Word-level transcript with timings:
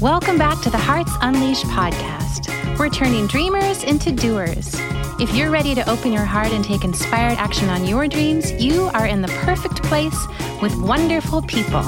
Welcome 0.00 0.38
back 0.38 0.62
to 0.62 0.70
the 0.70 0.78
Hearts 0.78 1.12
Unleashed 1.20 1.66
podcast. 1.66 2.78
We're 2.78 2.88
turning 2.88 3.26
dreamers 3.26 3.84
into 3.84 4.10
doers. 4.10 4.74
If 5.20 5.34
you're 5.34 5.50
ready 5.50 5.74
to 5.74 5.86
open 5.90 6.10
your 6.10 6.24
heart 6.24 6.52
and 6.52 6.64
take 6.64 6.84
inspired 6.84 7.36
action 7.36 7.68
on 7.68 7.84
your 7.84 8.08
dreams, 8.08 8.50
you 8.52 8.84
are 8.94 9.04
in 9.04 9.20
the 9.20 9.28
perfect 9.44 9.82
place 9.82 10.16
with 10.62 10.74
wonderful 10.76 11.42
people. 11.42 11.82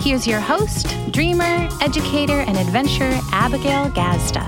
Here's 0.00 0.26
your 0.26 0.40
host, 0.40 0.88
dreamer, 1.12 1.68
educator, 1.80 2.40
and 2.40 2.56
adventurer, 2.56 3.16
Abigail 3.30 3.90
Gazda. 3.90 4.40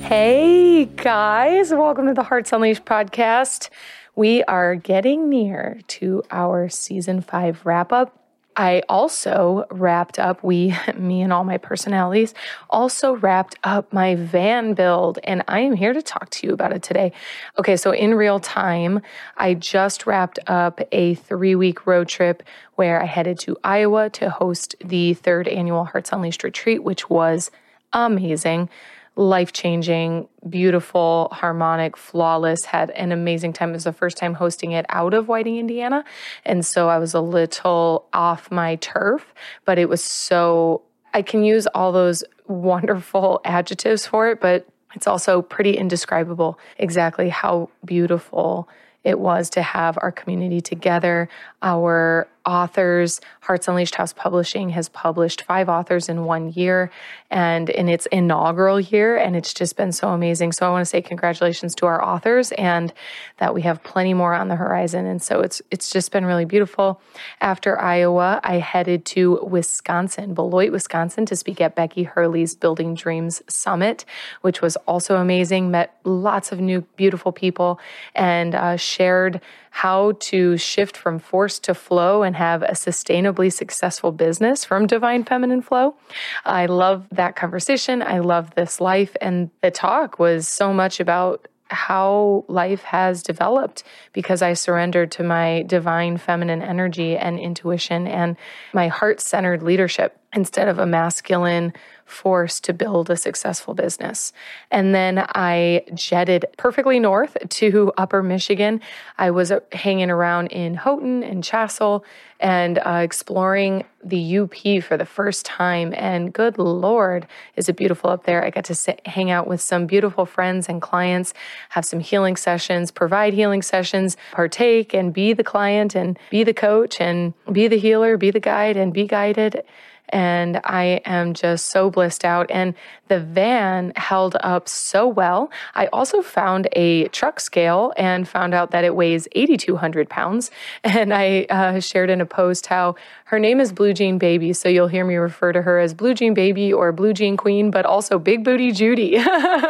Hey 0.00 0.84
guys, 0.84 1.72
welcome 1.72 2.06
to 2.06 2.14
the 2.14 2.22
Hearts 2.22 2.52
Unleashed 2.52 2.84
podcast. 2.84 3.68
We 4.14 4.44
are 4.44 4.76
getting 4.76 5.28
near 5.28 5.80
to 5.88 6.22
our 6.30 6.68
season 6.68 7.20
five 7.20 7.66
wrap 7.66 7.92
up. 7.92 8.23
I 8.56 8.82
also 8.88 9.66
wrapped 9.70 10.18
up, 10.18 10.42
we, 10.44 10.74
me 10.96 11.22
and 11.22 11.32
all 11.32 11.44
my 11.44 11.58
personalities, 11.58 12.34
also 12.70 13.16
wrapped 13.16 13.56
up 13.64 13.92
my 13.92 14.14
van 14.14 14.74
build, 14.74 15.18
and 15.24 15.42
I 15.48 15.60
am 15.60 15.74
here 15.74 15.92
to 15.92 16.02
talk 16.02 16.30
to 16.30 16.46
you 16.46 16.52
about 16.52 16.72
it 16.72 16.82
today. 16.82 17.12
Okay, 17.58 17.76
so 17.76 17.92
in 17.92 18.14
real 18.14 18.40
time, 18.40 19.00
I 19.36 19.54
just 19.54 20.06
wrapped 20.06 20.38
up 20.46 20.80
a 20.92 21.14
three 21.14 21.54
week 21.54 21.86
road 21.86 22.08
trip 22.08 22.42
where 22.76 23.02
I 23.02 23.06
headed 23.06 23.38
to 23.40 23.56
Iowa 23.64 24.10
to 24.10 24.30
host 24.30 24.74
the 24.84 25.14
third 25.14 25.48
annual 25.48 25.84
Hearts 25.84 26.12
Unleashed 26.12 26.44
retreat, 26.44 26.82
which 26.82 27.08
was 27.10 27.50
amazing 27.92 28.68
life 29.16 29.52
changing, 29.52 30.28
beautiful, 30.48 31.28
harmonic, 31.32 31.96
flawless. 31.96 32.64
Had 32.64 32.90
an 32.90 33.12
amazing 33.12 33.52
time. 33.52 33.70
It 33.70 33.74
was 33.74 33.84
the 33.84 33.92
first 33.92 34.16
time 34.16 34.34
hosting 34.34 34.72
it 34.72 34.86
out 34.88 35.14
of 35.14 35.28
Whiting, 35.28 35.56
Indiana. 35.56 36.04
And 36.44 36.66
so 36.66 36.88
I 36.88 36.98
was 36.98 37.14
a 37.14 37.20
little 37.20 38.06
off 38.12 38.50
my 38.50 38.76
turf, 38.76 39.32
but 39.64 39.78
it 39.78 39.88
was 39.88 40.02
so, 40.02 40.82
I 41.12 41.22
can 41.22 41.44
use 41.44 41.66
all 41.68 41.92
those 41.92 42.24
wonderful 42.48 43.40
adjectives 43.44 44.06
for 44.06 44.28
it, 44.28 44.40
but 44.40 44.66
it's 44.94 45.06
also 45.06 45.42
pretty 45.42 45.76
indescribable 45.76 46.58
exactly 46.78 47.28
how 47.28 47.68
beautiful 47.84 48.68
it 49.04 49.18
was 49.18 49.50
to 49.50 49.62
have 49.62 49.98
our 50.00 50.10
community 50.10 50.60
together, 50.60 51.28
our 51.62 52.26
authors. 52.46 53.20
Hearts 53.40 53.68
Unleashed 53.68 53.94
House 53.94 54.12
Publishing 54.12 54.70
has 54.70 54.88
published 54.88 55.42
five 55.42 55.68
authors 55.68 56.08
in 56.08 56.24
one 56.24 56.52
year 56.52 56.90
and 57.30 57.68
in 57.70 57.88
its 57.88 58.06
inaugural 58.06 58.80
year. 58.80 59.16
And 59.16 59.34
it's 59.34 59.52
just 59.52 59.76
been 59.76 59.92
so 59.92 60.08
amazing. 60.08 60.52
So 60.52 60.66
I 60.66 60.70
want 60.70 60.82
to 60.82 60.86
say 60.86 61.02
congratulations 61.02 61.74
to 61.76 61.86
our 61.86 62.02
authors 62.02 62.52
and 62.52 62.92
that 63.38 63.54
we 63.54 63.62
have 63.62 63.82
plenty 63.82 64.14
more 64.14 64.34
on 64.34 64.48
the 64.48 64.56
horizon. 64.56 65.06
And 65.06 65.22
so 65.22 65.40
it's 65.40 65.60
it's 65.70 65.90
just 65.90 66.12
been 66.12 66.24
really 66.24 66.44
beautiful. 66.44 67.00
After 67.40 67.80
Iowa, 67.80 68.40
I 68.44 68.58
headed 68.58 69.04
to 69.06 69.40
Wisconsin, 69.42 70.34
Beloit, 70.34 70.70
Wisconsin, 70.70 71.26
to 71.26 71.36
speak 71.36 71.60
at 71.60 71.74
Becky 71.74 72.04
Hurley's 72.04 72.54
Building 72.54 72.94
Dreams 72.94 73.42
Summit, 73.48 74.04
which 74.42 74.62
was 74.62 74.76
also 74.86 75.16
amazing. 75.16 75.70
Met 75.70 75.96
lots 76.04 76.52
of 76.52 76.60
new 76.60 76.82
beautiful 76.96 77.32
people 77.32 77.80
and 78.14 78.54
uh, 78.54 78.76
shared 78.76 79.40
how 79.70 80.12
to 80.20 80.56
shift 80.56 80.96
from 80.96 81.18
force 81.18 81.58
to 81.58 81.74
flow 81.74 82.22
and 82.22 82.33
have 82.34 82.62
a 82.62 82.72
sustainably 82.72 83.52
successful 83.52 84.12
business 84.12 84.64
from 84.64 84.86
divine 84.86 85.24
feminine 85.24 85.62
flow. 85.62 85.96
I 86.44 86.66
love 86.66 87.06
that 87.12 87.36
conversation. 87.36 88.02
I 88.02 88.18
love 88.18 88.54
this 88.54 88.80
life. 88.80 89.16
And 89.20 89.50
the 89.62 89.70
talk 89.70 90.18
was 90.18 90.48
so 90.48 90.72
much 90.72 91.00
about 91.00 91.48
how 91.68 92.44
life 92.48 92.82
has 92.82 93.22
developed 93.22 93.82
because 94.12 94.42
I 94.42 94.52
surrendered 94.52 95.10
to 95.12 95.22
my 95.22 95.62
divine 95.66 96.18
feminine 96.18 96.62
energy 96.62 97.16
and 97.16 97.38
intuition 97.38 98.06
and 98.06 98.36
my 98.72 98.88
heart 98.88 99.20
centered 99.20 99.62
leadership 99.62 100.18
instead 100.34 100.68
of 100.68 100.78
a 100.78 100.86
masculine 100.86 101.72
force 102.06 102.60
to 102.60 102.72
build 102.72 103.10
a 103.10 103.16
successful 103.16 103.74
business. 103.74 104.32
And 104.70 104.94
then 104.94 105.24
I 105.34 105.84
jetted 105.94 106.46
perfectly 106.58 107.00
north 107.00 107.36
to 107.48 107.92
Upper 107.96 108.22
Michigan. 108.22 108.80
I 109.18 109.30
was 109.30 109.50
uh, 109.50 109.60
hanging 109.72 110.10
around 110.10 110.48
in 110.48 110.74
Houghton 110.74 111.22
and 111.22 111.42
Chassell 111.42 112.04
and 112.40 112.78
uh, 112.78 113.00
exploring 113.02 113.84
the 114.04 114.38
UP 114.38 114.82
for 114.82 114.98
the 114.98 115.06
first 115.06 115.46
time. 115.46 115.94
And 115.96 116.32
good 116.32 116.58
Lord, 116.58 117.26
is 117.56 117.70
it 117.70 117.76
beautiful 117.76 118.10
up 118.10 118.24
there. 118.24 118.44
I 118.44 118.50
got 118.50 118.66
to 118.66 118.74
sit, 118.74 119.00
hang 119.06 119.30
out 119.30 119.46
with 119.46 119.62
some 119.62 119.86
beautiful 119.86 120.26
friends 120.26 120.68
and 120.68 120.82
clients, 120.82 121.32
have 121.70 121.86
some 121.86 122.00
healing 122.00 122.36
sessions, 122.36 122.90
provide 122.90 123.32
healing 123.32 123.62
sessions, 123.62 124.16
partake 124.32 124.92
and 124.92 125.12
be 125.12 125.32
the 125.32 125.44
client 125.44 125.94
and 125.94 126.18
be 126.30 126.44
the 126.44 126.52
coach 126.52 127.00
and 127.00 127.32
be 127.50 127.66
the 127.66 127.78
healer, 127.78 128.18
be 128.18 128.30
the 128.30 128.40
guide 128.40 128.76
and 128.76 128.92
be 128.92 129.06
guided 129.06 129.64
and 130.10 130.60
I 130.64 131.00
am 131.04 131.34
just 131.34 131.66
so 131.66 131.90
blissed 131.90 132.24
out. 132.24 132.50
And 132.50 132.74
the 133.08 133.20
van 133.20 133.92
held 133.96 134.36
up 134.40 134.68
so 134.68 135.06
well. 135.06 135.50
I 135.74 135.86
also 135.86 136.22
found 136.22 136.68
a 136.72 137.08
truck 137.08 137.40
scale 137.40 137.92
and 137.96 138.28
found 138.28 138.54
out 138.54 138.70
that 138.70 138.84
it 138.84 138.94
weighs 138.94 139.28
8,200 139.32 140.08
pounds. 140.08 140.50
And 140.84 141.12
I 141.12 141.46
uh, 141.50 141.80
shared 141.80 142.08
in 142.08 142.20
a 142.20 142.26
post 142.26 142.66
how 142.66 142.94
her 143.34 143.40
name 143.40 143.58
is 143.58 143.72
Blue 143.72 143.92
Jean 143.92 144.16
Baby. 144.16 144.52
So 144.52 144.68
you'll 144.68 144.86
hear 144.86 145.04
me 145.04 145.16
refer 145.16 145.52
to 145.52 145.60
her 145.60 145.80
as 145.80 145.92
Blue 145.92 146.14
Jean 146.14 146.34
Baby 146.34 146.72
or 146.72 146.92
Blue 146.92 147.12
Jean 147.12 147.36
Queen, 147.36 147.72
but 147.72 147.84
also 147.84 148.16
Big 148.16 148.44
Booty 148.44 148.70
Judy 148.70 149.16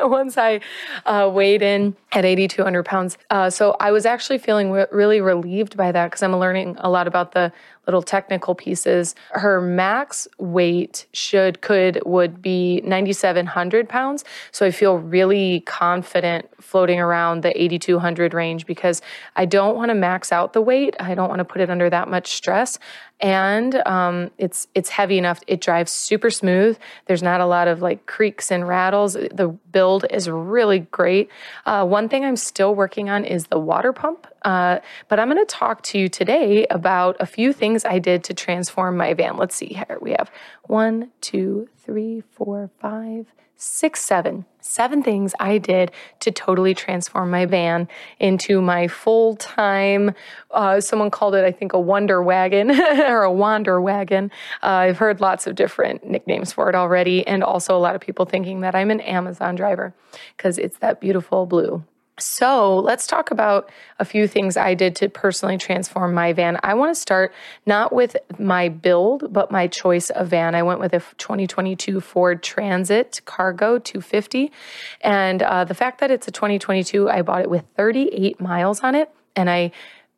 once 0.02 0.36
I 0.36 0.60
uh, 1.06 1.30
weighed 1.32 1.62
in 1.62 1.96
at 2.12 2.26
8,200 2.26 2.84
pounds. 2.84 3.16
Uh, 3.30 3.48
so 3.48 3.74
I 3.80 3.90
was 3.90 4.04
actually 4.04 4.36
feeling 4.36 4.70
re- 4.70 4.84
really 4.92 5.22
relieved 5.22 5.78
by 5.78 5.92
that 5.92 6.10
because 6.10 6.22
I'm 6.22 6.36
learning 6.36 6.76
a 6.78 6.90
lot 6.90 7.08
about 7.08 7.32
the 7.32 7.54
little 7.86 8.02
technical 8.02 8.54
pieces. 8.54 9.14
Her 9.30 9.60
max 9.60 10.28
weight 10.38 11.06
should, 11.12 11.60
could, 11.60 12.02
would 12.04 12.42
be 12.42 12.82
9,700 12.82 13.88
pounds. 13.88 14.24
So 14.52 14.66
I 14.66 14.70
feel 14.70 14.98
really 14.98 15.60
confident 15.60 16.48
floating 16.60 17.00
around 17.00 17.42
the 17.42 17.62
8,200 17.62 18.32
range 18.32 18.66
because 18.66 19.02
I 19.36 19.44
don't 19.44 19.76
want 19.76 19.90
to 19.90 19.94
max 19.94 20.32
out 20.32 20.52
the 20.52 20.62
weight. 20.62 20.96
I 21.00 21.14
don't 21.14 21.28
want 21.28 21.40
to 21.40 21.44
put 21.44 21.60
it 21.60 21.70
under 21.70 21.90
that 21.90 22.08
much 22.08 22.32
stress 22.32 22.78
and 23.24 23.74
um, 23.86 24.30
it's 24.36 24.68
it's 24.74 24.90
heavy 24.90 25.16
enough. 25.16 25.40
It 25.46 25.62
drives 25.62 25.90
super 25.90 26.28
smooth. 26.28 26.76
There's 27.06 27.22
not 27.22 27.40
a 27.40 27.46
lot 27.46 27.68
of 27.68 27.80
like 27.80 28.04
creaks 28.04 28.52
and 28.52 28.68
rattles. 28.68 29.14
The 29.14 29.56
build 29.72 30.04
is 30.10 30.28
really 30.28 30.80
great. 30.80 31.30
Uh, 31.64 31.86
one 31.86 32.10
thing 32.10 32.22
I'm 32.22 32.36
still 32.36 32.74
working 32.74 33.08
on 33.08 33.24
is 33.24 33.46
the 33.46 33.58
water 33.58 33.94
pump. 33.94 34.26
Uh, 34.42 34.80
but 35.08 35.18
I'm 35.18 35.30
going 35.30 35.44
to 35.44 35.46
talk 35.46 35.80
to 35.84 35.98
you 35.98 36.10
today 36.10 36.66
about 36.68 37.16
a 37.18 37.24
few 37.24 37.54
things 37.54 37.86
I 37.86 37.98
did 37.98 38.24
to 38.24 38.34
transform 38.34 38.98
my 38.98 39.14
van. 39.14 39.38
Let's 39.38 39.56
see 39.56 39.68
here. 39.68 39.96
We 40.02 40.10
have 40.10 40.30
one, 40.64 41.10
two, 41.22 41.70
three, 41.78 42.22
four, 42.30 42.68
five, 42.78 43.32
six, 43.56 44.00
seven, 44.00 44.44
seven 44.60 45.02
things 45.02 45.34
I 45.38 45.58
did 45.58 45.92
to 46.20 46.30
totally 46.30 46.74
transform 46.74 47.30
my 47.30 47.46
van 47.46 47.88
into 48.18 48.60
my 48.60 48.88
full 48.88 49.36
time. 49.36 50.14
Uh, 50.50 50.80
someone 50.80 51.10
called 51.10 51.34
it, 51.34 51.44
I 51.44 51.52
think, 51.52 51.72
a 51.72 51.80
wonder 51.80 52.22
wagon 52.22 52.70
or 52.80 53.22
a 53.22 53.32
wander 53.32 53.80
wagon. 53.80 54.30
Uh, 54.62 54.66
I've 54.66 54.98
heard 54.98 55.20
lots 55.20 55.46
of 55.46 55.54
different 55.54 56.04
nicknames 56.06 56.52
for 56.52 56.68
it 56.68 56.74
already, 56.74 57.26
and 57.26 57.42
also 57.42 57.76
a 57.76 57.78
lot 57.78 57.94
of 57.94 58.00
people 58.00 58.24
thinking 58.24 58.60
that 58.60 58.74
I'm 58.74 58.90
an 58.90 59.00
Amazon 59.00 59.54
driver 59.54 59.94
because 60.36 60.58
it's 60.58 60.78
that 60.78 61.00
beautiful 61.00 61.46
blue. 61.46 61.84
So 62.18 62.78
let's 62.78 63.08
talk 63.08 63.32
about 63.32 63.70
a 63.98 64.04
few 64.04 64.28
things 64.28 64.56
I 64.56 64.74
did 64.74 64.94
to 64.96 65.08
personally 65.08 65.58
transform 65.58 66.14
my 66.14 66.32
van. 66.32 66.60
I 66.62 66.74
want 66.74 66.94
to 66.94 67.00
start 67.00 67.34
not 67.66 67.92
with 67.92 68.16
my 68.38 68.68
build, 68.68 69.32
but 69.32 69.50
my 69.50 69.66
choice 69.66 70.10
of 70.10 70.28
van. 70.28 70.54
I 70.54 70.62
went 70.62 70.78
with 70.78 70.92
a 70.92 71.00
2022 71.18 72.00
Ford 72.00 72.40
Transit 72.40 73.20
Cargo 73.24 73.80
250. 73.80 74.52
And 75.00 75.42
uh, 75.42 75.64
the 75.64 75.74
fact 75.74 75.98
that 76.00 76.12
it's 76.12 76.28
a 76.28 76.30
2022, 76.30 77.10
I 77.10 77.22
bought 77.22 77.42
it 77.42 77.50
with 77.50 77.64
38 77.76 78.40
miles 78.40 78.80
on 78.80 78.94
it. 78.94 79.10
And 79.34 79.50
I 79.50 79.72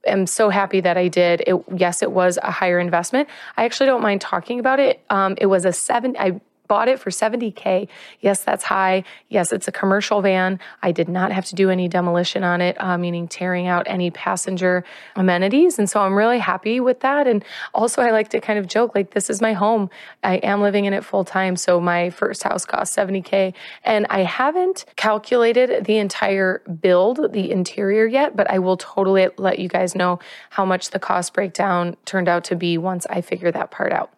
am 0.07 0.27
so 0.27 0.51
happy 0.51 0.81
that 0.81 0.99
I 0.99 1.09
did. 1.09 1.43
It, 1.47 1.57
yes, 1.75 2.03
it 2.03 2.13
was 2.13 2.39
a 2.43 2.51
higher 2.51 2.79
investment. 2.79 3.27
I 3.57 3.65
actually 3.65 3.87
don't 3.87 4.03
mind 4.03 4.21
talking 4.21 4.61
about 4.61 4.81
it. 4.81 5.01
Um, 5.09 5.35
it 5.41 5.47
was 5.47 5.65
a 5.65 5.73
seven, 5.73 6.15
I 6.19 6.43
bought 6.69 6.89
it 6.89 6.99
for 6.99 7.11
70K. 7.11 7.89
Yes, 8.21 8.43
that's 8.43 8.65
high. 8.65 9.05
Yes, 9.29 9.53
it's 9.53 9.69
a 9.69 9.73
commercial 9.73 10.21
van. 10.21 10.59
I 10.83 10.93
did 10.93 11.09
not 11.09 11.33
have 11.33 11.45
to 11.47 11.55
do 11.55 11.71
any 11.71 11.89
demolition 11.89 12.45
on 12.45 12.61
it, 12.61 12.81
uh, 12.81 12.99
meaning 12.99 13.29
tearing 13.29 13.67
out 13.67 13.87
any 13.87 14.11
passenger 14.11 14.85
amenities. 15.15 15.79
And 15.79 15.89
so 15.89 16.01
I'm 16.01 16.15
really 16.15 16.39
happy 16.39 16.81
with 16.81 17.01
that. 17.01 17.27
And 17.27 17.45
also, 17.75 18.03
I 18.03 18.11
like 18.11 18.29
to 18.31 18.41
kind 18.41 18.59
of 18.59 18.67
joke 18.67 18.95
like, 18.95 19.13
this 19.13 19.31
is 19.31 19.41
my 19.41 19.53
home. 19.53 19.91
I 20.23 20.37
am 20.37 20.63
living 20.63 20.85
in 20.85 20.93
it 20.93 21.05
full 21.05 21.25
time. 21.25 21.57
So 21.57 21.81
my 21.81 22.11
first 22.11 22.43
house 22.43 22.65
cost 22.65 22.97
70K. 22.97 23.55
And 23.85 24.07
I 24.11 24.23
haven't 24.23 24.85
calculated 24.97 25.85
the 25.85 25.99
entire 25.99 26.63
build, 26.81 27.33
the 27.33 27.51
interior 27.51 28.07
yet, 28.07 28.37
but 28.37 28.51
I 28.51 28.59
will 28.59 28.77
totally 28.77 29.29
let 29.37 29.59
you 29.59 29.69
guys 29.69 29.95
know 29.95 30.19
how 30.51 30.65
much 30.65 30.91
the 30.91 30.99
cost 30.99 31.35
breakdown 31.35 31.97
turned 32.05 32.29
out 32.29 32.45
to 32.45 32.57
be 32.57 32.79
once 32.79 33.07
I 33.11 33.21
figure 33.21 33.53
that 33.53 33.71
part 33.71 33.93
out. 33.93 34.16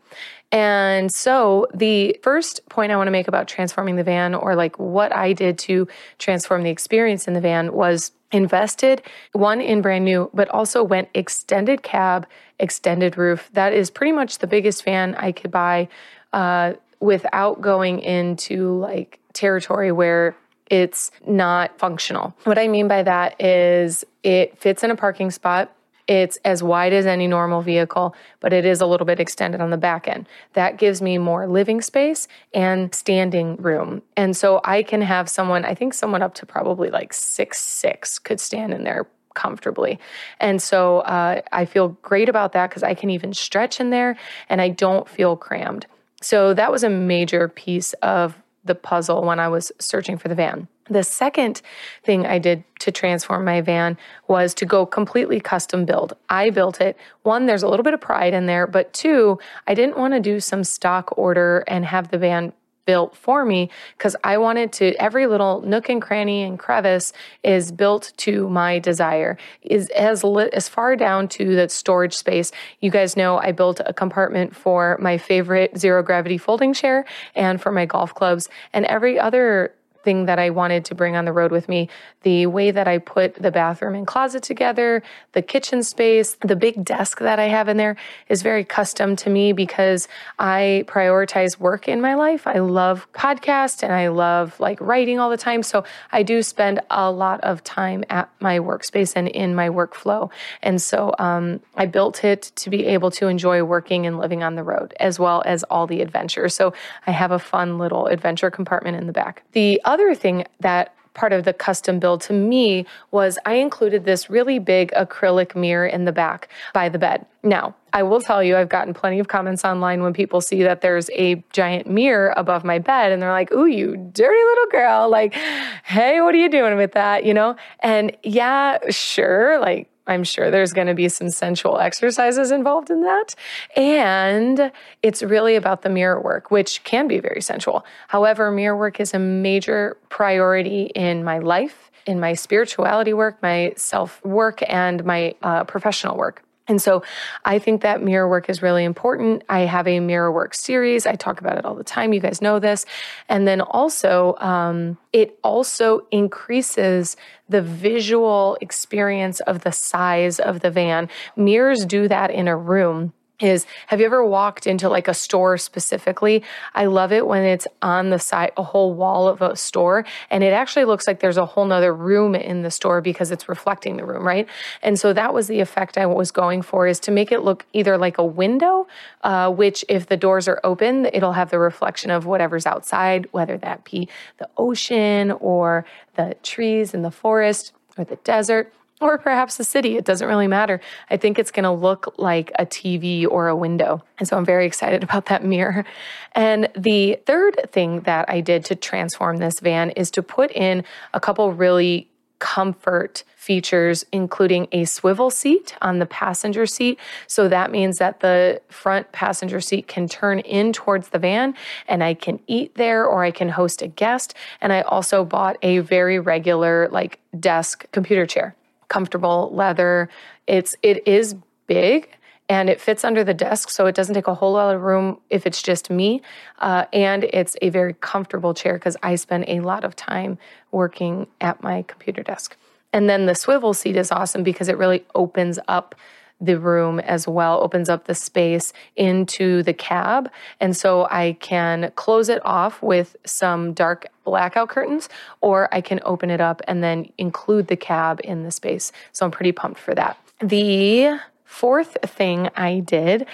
And 0.50 1.12
so, 1.12 1.66
the 1.74 2.18
first 2.22 2.66
point 2.70 2.90
I 2.90 2.96
want 2.96 3.06
to 3.08 3.12
make 3.12 3.28
about 3.28 3.48
transforming 3.48 3.96
the 3.96 4.04
van, 4.04 4.34
or 4.34 4.54
like 4.54 4.78
what 4.78 5.14
I 5.14 5.34
did 5.34 5.58
to 5.60 5.86
transform 6.18 6.62
the 6.62 6.70
experience 6.70 7.28
in 7.28 7.34
the 7.34 7.40
van, 7.40 7.74
was 7.74 8.12
invested 8.32 9.02
one 9.32 9.60
in 9.60 9.82
brand 9.82 10.04
new, 10.04 10.30
but 10.32 10.48
also 10.48 10.82
went 10.82 11.08
extended 11.14 11.82
cab, 11.82 12.26
extended 12.58 13.18
roof. 13.18 13.50
That 13.52 13.72
is 13.72 13.90
pretty 13.90 14.12
much 14.12 14.38
the 14.38 14.46
biggest 14.46 14.84
van 14.84 15.14
I 15.16 15.32
could 15.32 15.50
buy 15.50 15.88
uh, 16.32 16.74
without 17.00 17.60
going 17.60 18.00
into 18.00 18.78
like 18.78 19.18
territory 19.32 19.92
where 19.92 20.36
it's 20.70 21.10
not 21.26 21.78
functional. 21.78 22.34
What 22.44 22.58
I 22.58 22.68
mean 22.68 22.88
by 22.88 23.02
that 23.02 23.40
is 23.40 24.04
it 24.22 24.58
fits 24.58 24.84
in 24.84 24.90
a 24.90 24.96
parking 24.96 25.30
spot. 25.30 25.74
It's 26.08 26.38
as 26.38 26.62
wide 26.62 26.94
as 26.94 27.06
any 27.06 27.26
normal 27.26 27.60
vehicle, 27.60 28.16
but 28.40 28.52
it 28.52 28.64
is 28.64 28.80
a 28.80 28.86
little 28.86 29.06
bit 29.06 29.20
extended 29.20 29.60
on 29.60 29.70
the 29.70 29.76
back 29.76 30.08
end. 30.08 30.26
That 30.54 30.78
gives 30.78 31.00
me 31.00 31.18
more 31.18 31.46
living 31.46 31.82
space 31.82 32.26
and 32.54 32.92
standing 32.94 33.56
room. 33.56 34.02
And 34.16 34.36
so 34.36 34.60
I 34.64 34.82
can 34.82 35.02
have 35.02 35.28
someone, 35.28 35.66
I 35.66 35.74
think 35.74 35.92
someone 35.92 36.22
up 36.22 36.34
to 36.34 36.46
probably 36.46 36.90
like 36.90 37.12
six 37.12 37.58
six 37.60 38.18
could 38.18 38.40
stand 38.40 38.72
in 38.72 38.84
there 38.84 39.06
comfortably. 39.34 40.00
And 40.40 40.60
so 40.60 41.00
uh, 41.00 41.42
I 41.52 41.66
feel 41.66 41.90
great 42.02 42.28
about 42.28 42.52
that 42.52 42.70
because 42.70 42.82
I 42.82 42.94
can 42.94 43.10
even 43.10 43.32
stretch 43.34 43.78
in 43.78 43.90
there 43.90 44.16
and 44.48 44.60
I 44.60 44.70
don't 44.70 45.08
feel 45.08 45.36
crammed. 45.36 45.86
So 46.20 46.54
that 46.54 46.72
was 46.72 46.82
a 46.82 46.90
major 46.90 47.48
piece 47.48 47.92
of 48.02 48.34
the 48.68 48.76
puzzle 48.76 49.24
when 49.24 49.40
I 49.40 49.48
was 49.48 49.72
searching 49.80 50.16
for 50.16 50.28
the 50.28 50.36
van. 50.36 50.68
The 50.90 51.02
second 51.02 51.60
thing 52.02 52.24
I 52.24 52.38
did 52.38 52.64
to 52.80 52.90
transform 52.90 53.44
my 53.44 53.60
van 53.60 53.98
was 54.26 54.54
to 54.54 54.64
go 54.64 54.86
completely 54.86 55.40
custom 55.40 55.84
build. 55.84 56.14
I 56.30 56.50
built 56.50 56.80
it. 56.80 56.96
One, 57.24 57.46
there's 57.46 57.62
a 57.62 57.68
little 57.68 57.84
bit 57.84 57.94
of 57.94 58.00
pride 58.00 58.32
in 58.32 58.46
there, 58.46 58.66
but 58.66 58.92
two, 58.94 59.38
I 59.66 59.74
didn't 59.74 59.98
want 59.98 60.14
to 60.14 60.20
do 60.20 60.40
some 60.40 60.64
stock 60.64 61.12
order 61.18 61.64
and 61.66 61.84
have 61.84 62.10
the 62.10 62.18
van 62.18 62.52
built 62.88 63.14
for 63.14 63.44
me 63.44 63.68
because 63.98 64.16
I 64.24 64.38
wanted 64.38 64.72
to 64.80 64.94
every 64.94 65.26
little 65.26 65.60
nook 65.60 65.90
and 65.90 66.00
cranny 66.00 66.42
and 66.42 66.58
crevice 66.58 67.12
is 67.42 67.70
built 67.70 68.14
to 68.24 68.48
my 68.48 68.78
desire. 68.78 69.36
Is 69.60 69.90
as 69.90 70.24
lit, 70.24 70.54
as 70.54 70.70
far 70.70 70.96
down 70.96 71.28
to 71.36 71.54
the 71.54 71.68
storage 71.68 72.14
space 72.14 72.50
you 72.80 72.90
guys 72.90 73.14
know 73.14 73.36
I 73.38 73.52
built 73.52 73.82
a 73.84 73.92
compartment 73.92 74.56
for 74.56 74.96
my 75.02 75.18
favorite 75.18 75.76
zero 75.76 76.02
gravity 76.02 76.38
folding 76.38 76.72
chair 76.72 77.04
and 77.34 77.60
for 77.60 77.70
my 77.70 77.84
golf 77.84 78.14
clubs 78.14 78.48
and 78.72 78.86
every 78.86 79.20
other 79.20 79.74
thing 80.08 80.24
that 80.24 80.38
I 80.38 80.48
wanted 80.48 80.86
to 80.86 80.94
bring 80.94 81.16
on 81.16 81.26
the 81.26 81.34
road 81.34 81.52
with 81.52 81.68
me. 81.68 81.90
The 82.22 82.46
way 82.46 82.70
that 82.70 82.88
I 82.88 82.96
put 82.96 83.34
the 83.34 83.50
bathroom 83.50 83.94
and 83.94 84.06
closet 84.06 84.42
together, 84.42 85.02
the 85.32 85.42
kitchen 85.42 85.82
space, 85.82 86.38
the 86.40 86.56
big 86.56 86.82
desk 86.82 87.18
that 87.18 87.38
I 87.38 87.48
have 87.48 87.68
in 87.68 87.76
there 87.76 87.94
is 88.30 88.40
very 88.40 88.64
custom 88.64 89.16
to 89.16 89.28
me 89.28 89.52
because 89.52 90.08
I 90.38 90.84
prioritize 90.86 91.58
work 91.58 91.88
in 91.88 92.00
my 92.00 92.14
life. 92.14 92.46
I 92.46 92.60
love 92.60 93.06
podcasts 93.12 93.82
and 93.82 93.92
I 93.92 94.08
love 94.08 94.58
like 94.58 94.80
writing 94.80 95.18
all 95.18 95.28
the 95.28 95.36
time. 95.36 95.62
So 95.62 95.84
I 96.10 96.22
do 96.22 96.42
spend 96.42 96.80
a 96.88 97.10
lot 97.10 97.42
of 97.42 97.62
time 97.62 98.02
at 98.08 98.30
my 98.40 98.60
workspace 98.60 99.12
and 99.14 99.28
in 99.28 99.54
my 99.54 99.68
workflow. 99.68 100.30
And 100.62 100.80
so 100.80 101.14
um, 101.18 101.60
I 101.76 101.84
built 101.84 102.24
it 102.24 102.50
to 102.56 102.70
be 102.70 102.86
able 102.86 103.10
to 103.10 103.28
enjoy 103.28 103.62
working 103.62 104.06
and 104.06 104.18
living 104.18 104.42
on 104.42 104.54
the 104.54 104.62
road 104.62 104.94
as 105.00 105.18
well 105.18 105.42
as 105.44 105.64
all 105.64 105.86
the 105.86 106.00
adventures. 106.00 106.54
So 106.54 106.72
I 107.06 107.10
have 107.10 107.30
a 107.30 107.38
fun 107.38 107.76
little 107.76 108.06
adventure 108.06 108.50
compartment 108.50 108.96
in 108.96 109.06
the 109.06 109.12
back. 109.12 109.42
The 109.52 109.82
other 109.84 109.97
thing 110.14 110.46
that 110.60 110.94
part 111.18 111.32
of 111.32 111.44
the 111.44 111.52
custom 111.52 111.98
build 111.98 112.20
to 112.22 112.32
me 112.32 112.86
was 113.10 113.38
I 113.44 113.54
included 113.54 114.04
this 114.04 114.30
really 114.30 114.58
big 114.58 114.92
acrylic 114.92 115.56
mirror 115.56 115.86
in 115.86 116.04
the 116.04 116.12
back 116.12 116.48
by 116.72 116.88
the 116.88 116.98
bed. 116.98 117.26
Now, 117.42 117.74
I 117.92 118.04
will 118.04 118.20
tell 118.20 118.42
you, 118.42 118.56
I've 118.56 118.68
gotten 118.68 118.94
plenty 118.94 119.18
of 119.18 119.28
comments 119.28 119.64
online 119.64 120.02
when 120.02 120.12
people 120.12 120.40
see 120.40 120.62
that 120.62 120.80
there's 120.80 121.10
a 121.14 121.42
giant 121.52 121.88
mirror 121.88 122.32
above 122.36 122.64
my 122.64 122.78
bed 122.78 123.10
and 123.10 123.20
they're 123.20 123.32
like, 123.32 123.50
Ooh, 123.52 123.66
you 123.66 123.96
dirty 123.96 124.44
little 124.44 124.66
girl. 124.70 125.10
Like, 125.10 125.34
hey, 125.34 126.20
what 126.20 126.34
are 126.34 126.38
you 126.38 126.50
doing 126.50 126.76
with 126.76 126.92
that? 126.92 127.24
You 127.24 127.34
know? 127.34 127.56
And 127.80 128.16
yeah, 128.22 128.78
sure. 128.90 129.58
Like, 129.58 129.90
I'm 130.08 130.24
sure 130.24 130.50
there's 130.50 130.72
going 130.72 130.86
to 130.86 130.94
be 130.94 131.08
some 131.08 131.28
sensual 131.30 131.78
exercises 131.78 132.50
involved 132.50 132.90
in 132.90 133.02
that. 133.02 133.34
And 133.76 134.72
it's 135.02 135.22
really 135.22 135.54
about 135.54 135.82
the 135.82 135.90
mirror 135.90 136.20
work, 136.20 136.50
which 136.50 136.82
can 136.84 137.06
be 137.06 137.20
very 137.20 137.42
sensual. 137.42 137.84
However, 138.08 138.50
mirror 138.50 138.76
work 138.76 139.00
is 139.00 139.14
a 139.14 139.18
major 139.18 139.98
priority 140.08 140.90
in 140.94 141.22
my 141.22 141.38
life, 141.38 141.90
in 142.06 142.18
my 142.18 142.32
spirituality 142.32 143.12
work, 143.12 143.40
my 143.42 143.74
self 143.76 144.24
work, 144.24 144.62
and 144.66 145.04
my 145.04 145.34
uh, 145.42 145.64
professional 145.64 146.16
work. 146.16 146.42
And 146.68 146.80
so 146.80 147.02
I 147.44 147.58
think 147.58 147.80
that 147.82 148.02
mirror 148.02 148.28
work 148.28 148.50
is 148.50 148.62
really 148.62 148.84
important. 148.84 149.42
I 149.48 149.60
have 149.60 149.88
a 149.88 150.00
mirror 150.00 150.30
work 150.30 150.54
series. 150.54 151.06
I 151.06 151.14
talk 151.16 151.40
about 151.40 151.56
it 151.56 151.64
all 151.64 151.74
the 151.74 151.82
time. 151.82 152.12
You 152.12 152.20
guys 152.20 152.42
know 152.42 152.58
this. 152.58 152.84
And 153.28 153.48
then 153.48 153.62
also, 153.62 154.36
um, 154.38 154.98
it 155.12 155.38
also 155.42 156.06
increases 156.10 157.16
the 157.48 157.62
visual 157.62 158.58
experience 158.60 159.40
of 159.40 159.62
the 159.62 159.72
size 159.72 160.38
of 160.38 160.60
the 160.60 160.70
van. 160.70 161.08
Mirrors 161.36 161.86
do 161.86 162.06
that 162.08 162.30
in 162.30 162.46
a 162.46 162.56
room 162.56 163.14
is 163.40 163.66
have 163.86 164.00
you 164.00 164.06
ever 164.06 164.24
walked 164.24 164.66
into 164.66 164.88
like 164.88 165.08
a 165.08 165.14
store 165.14 165.58
specifically? 165.58 166.42
I 166.74 166.86
love 166.86 167.12
it 167.12 167.26
when 167.26 167.44
it's 167.44 167.66
on 167.82 168.10
the 168.10 168.18
side, 168.18 168.52
a 168.56 168.62
whole 168.62 168.94
wall 168.94 169.28
of 169.28 169.40
a 169.42 169.56
store, 169.56 170.04
and 170.30 170.42
it 170.42 170.52
actually 170.52 170.84
looks 170.84 171.06
like 171.06 171.20
there's 171.20 171.36
a 171.36 171.46
whole 171.46 171.64
nother 171.64 171.94
room 171.94 172.34
in 172.34 172.62
the 172.62 172.70
store 172.70 173.00
because 173.00 173.30
it's 173.30 173.48
reflecting 173.48 173.96
the 173.96 174.04
room, 174.04 174.26
right? 174.26 174.48
And 174.82 174.98
so 174.98 175.12
that 175.12 175.32
was 175.32 175.46
the 175.46 175.60
effect 175.60 175.96
I 175.96 176.06
was 176.06 176.30
going 176.30 176.62
for 176.62 176.86
is 176.86 176.98
to 177.00 177.10
make 177.10 177.30
it 177.30 177.40
look 177.40 177.64
either 177.72 177.96
like 177.96 178.18
a 178.18 178.24
window, 178.24 178.88
uh, 179.22 179.50
which 179.50 179.84
if 179.88 180.06
the 180.06 180.16
doors 180.16 180.48
are 180.48 180.60
open, 180.64 181.06
it'll 181.06 181.32
have 181.32 181.50
the 181.50 181.58
reflection 181.58 182.10
of 182.10 182.26
whatever's 182.26 182.66
outside, 182.66 183.28
whether 183.30 183.56
that 183.58 183.84
be 183.84 184.08
the 184.38 184.48
ocean 184.56 185.30
or 185.32 185.84
the 186.16 186.36
trees 186.42 186.94
in 186.94 187.02
the 187.02 187.10
forest 187.10 187.72
or 187.96 188.04
the 188.04 188.16
desert 188.16 188.72
or 189.00 189.18
perhaps 189.18 189.56
the 189.56 189.64
city. 189.64 189.96
It 189.96 190.04
doesn't 190.04 190.26
really 190.26 190.48
matter. 190.48 190.80
I 191.10 191.16
think 191.16 191.38
it's 191.38 191.50
going 191.50 191.64
to 191.64 191.70
look 191.70 192.14
like 192.18 192.50
a 192.58 192.66
TV 192.66 193.26
or 193.28 193.48
a 193.48 193.56
window. 193.56 194.02
And 194.18 194.26
so 194.26 194.36
I'm 194.36 194.44
very 194.44 194.66
excited 194.66 195.02
about 195.08 195.26
that 195.26 195.44
mirror. 195.44 195.84
And 196.32 196.68
the 196.76 197.18
third 197.26 197.70
thing 197.72 198.00
that 198.02 198.28
I 198.28 198.40
did 198.40 198.64
to 198.66 198.74
transform 198.74 199.38
this 199.38 199.60
van 199.60 199.90
is 199.90 200.10
to 200.12 200.22
put 200.22 200.50
in 200.52 200.84
a 201.14 201.20
couple 201.20 201.52
really 201.52 202.08
comfort 202.38 203.24
features, 203.34 204.04
including 204.12 204.68
a 204.72 204.84
swivel 204.84 205.30
seat 205.30 205.74
on 205.82 205.98
the 205.98 206.06
passenger 206.06 206.66
seat. 206.66 206.98
So 207.26 207.48
that 207.48 207.70
means 207.70 207.98
that 207.98 208.20
the 208.20 208.60
front 208.68 209.10
passenger 209.12 209.60
seat 209.60 209.88
can 209.88 210.06
turn 210.06 210.40
in 210.40 210.72
towards 210.72 211.08
the 211.08 211.18
van 211.18 211.54
and 211.88 212.04
I 212.04 212.14
can 212.14 212.40
eat 212.46 212.74
there 212.76 213.04
or 213.04 213.24
I 213.24 213.30
can 213.30 213.48
host 213.48 213.82
a 213.82 213.88
guest. 213.88 214.34
And 214.60 214.72
I 214.72 214.82
also 214.82 215.24
bought 215.24 215.56
a 215.62 215.78
very 215.78 216.18
regular, 216.18 216.88
like, 216.90 217.18
desk 217.40 217.90
computer 217.90 218.26
chair 218.26 218.54
comfortable 218.88 219.50
leather. 219.52 220.08
It's 220.46 220.74
it 220.82 221.06
is 221.06 221.36
big 221.66 222.08
and 222.48 222.70
it 222.70 222.80
fits 222.80 223.04
under 223.04 223.22
the 223.22 223.34
desk, 223.34 223.68
so 223.68 223.86
it 223.86 223.94
doesn't 223.94 224.14
take 224.14 224.26
a 224.26 224.34
whole 224.34 224.52
lot 224.52 224.74
of 224.74 224.80
room 224.80 225.20
if 225.28 225.46
it's 225.46 225.60
just 225.60 225.90
me. 225.90 226.22
Uh, 226.60 226.86
and 226.92 227.24
it's 227.24 227.56
a 227.60 227.68
very 227.68 227.94
comfortable 227.94 228.54
chair 228.54 228.74
because 228.74 228.96
I 229.02 229.16
spend 229.16 229.44
a 229.48 229.60
lot 229.60 229.84
of 229.84 229.94
time 229.94 230.38
working 230.70 231.26
at 231.40 231.62
my 231.62 231.82
computer 231.82 232.22
desk. 232.22 232.56
And 232.92 233.08
then 233.08 233.26
the 233.26 233.34
swivel 233.34 233.74
seat 233.74 233.96
is 233.96 234.10
awesome 234.10 234.42
because 234.42 234.68
it 234.68 234.78
really 234.78 235.04
opens 235.14 235.58
up 235.68 235.94
the 236.40 236.58
room 236.58 237.00
as 237.00 237.26
well, 237.26 237.60
opens 237.62 237.88
up 237.88 238.04
the 238.04 238.14
space 238.14 238.72
into 238.96 239.62
the 239.62 239.74
cab. 239.74 240.30
And 240.60 240.76
so 240.76 241.06
I 241.10 241.36
can 241.40 241.92
close 241.96 242.28
it 242.28 242.40
off 242.44 242.82
with 242.82 243.16
some 243.26 243.72
dark 243.72 244.06
blackout 244.24 244.68
curtains, 244.68 245.08
or 245.40 245.72
I 245.74 245.80
can 245.80 246.00
open 246.04 246.30
it 246.30 246.40
up 246.40 246.62
and 246.68 246.82
then 246.82 247.10
include 247.18 247.68
the 247.68 247.76
cab 247.76 248.20
in 248.22 248.44
the 248.44 248.50
space. 248.50 248.92
So 249.12 249.26
I'm 249.26 249.32
pretty 249.32 249.52
pumped 249.52 249.80
for 249.80 249.94
that. 249.94 250.18
The 250.40 251.18
fourth 251.44 251.96
thing 252.04 252.48
I 252.54 252.80
did, 252.80 253.26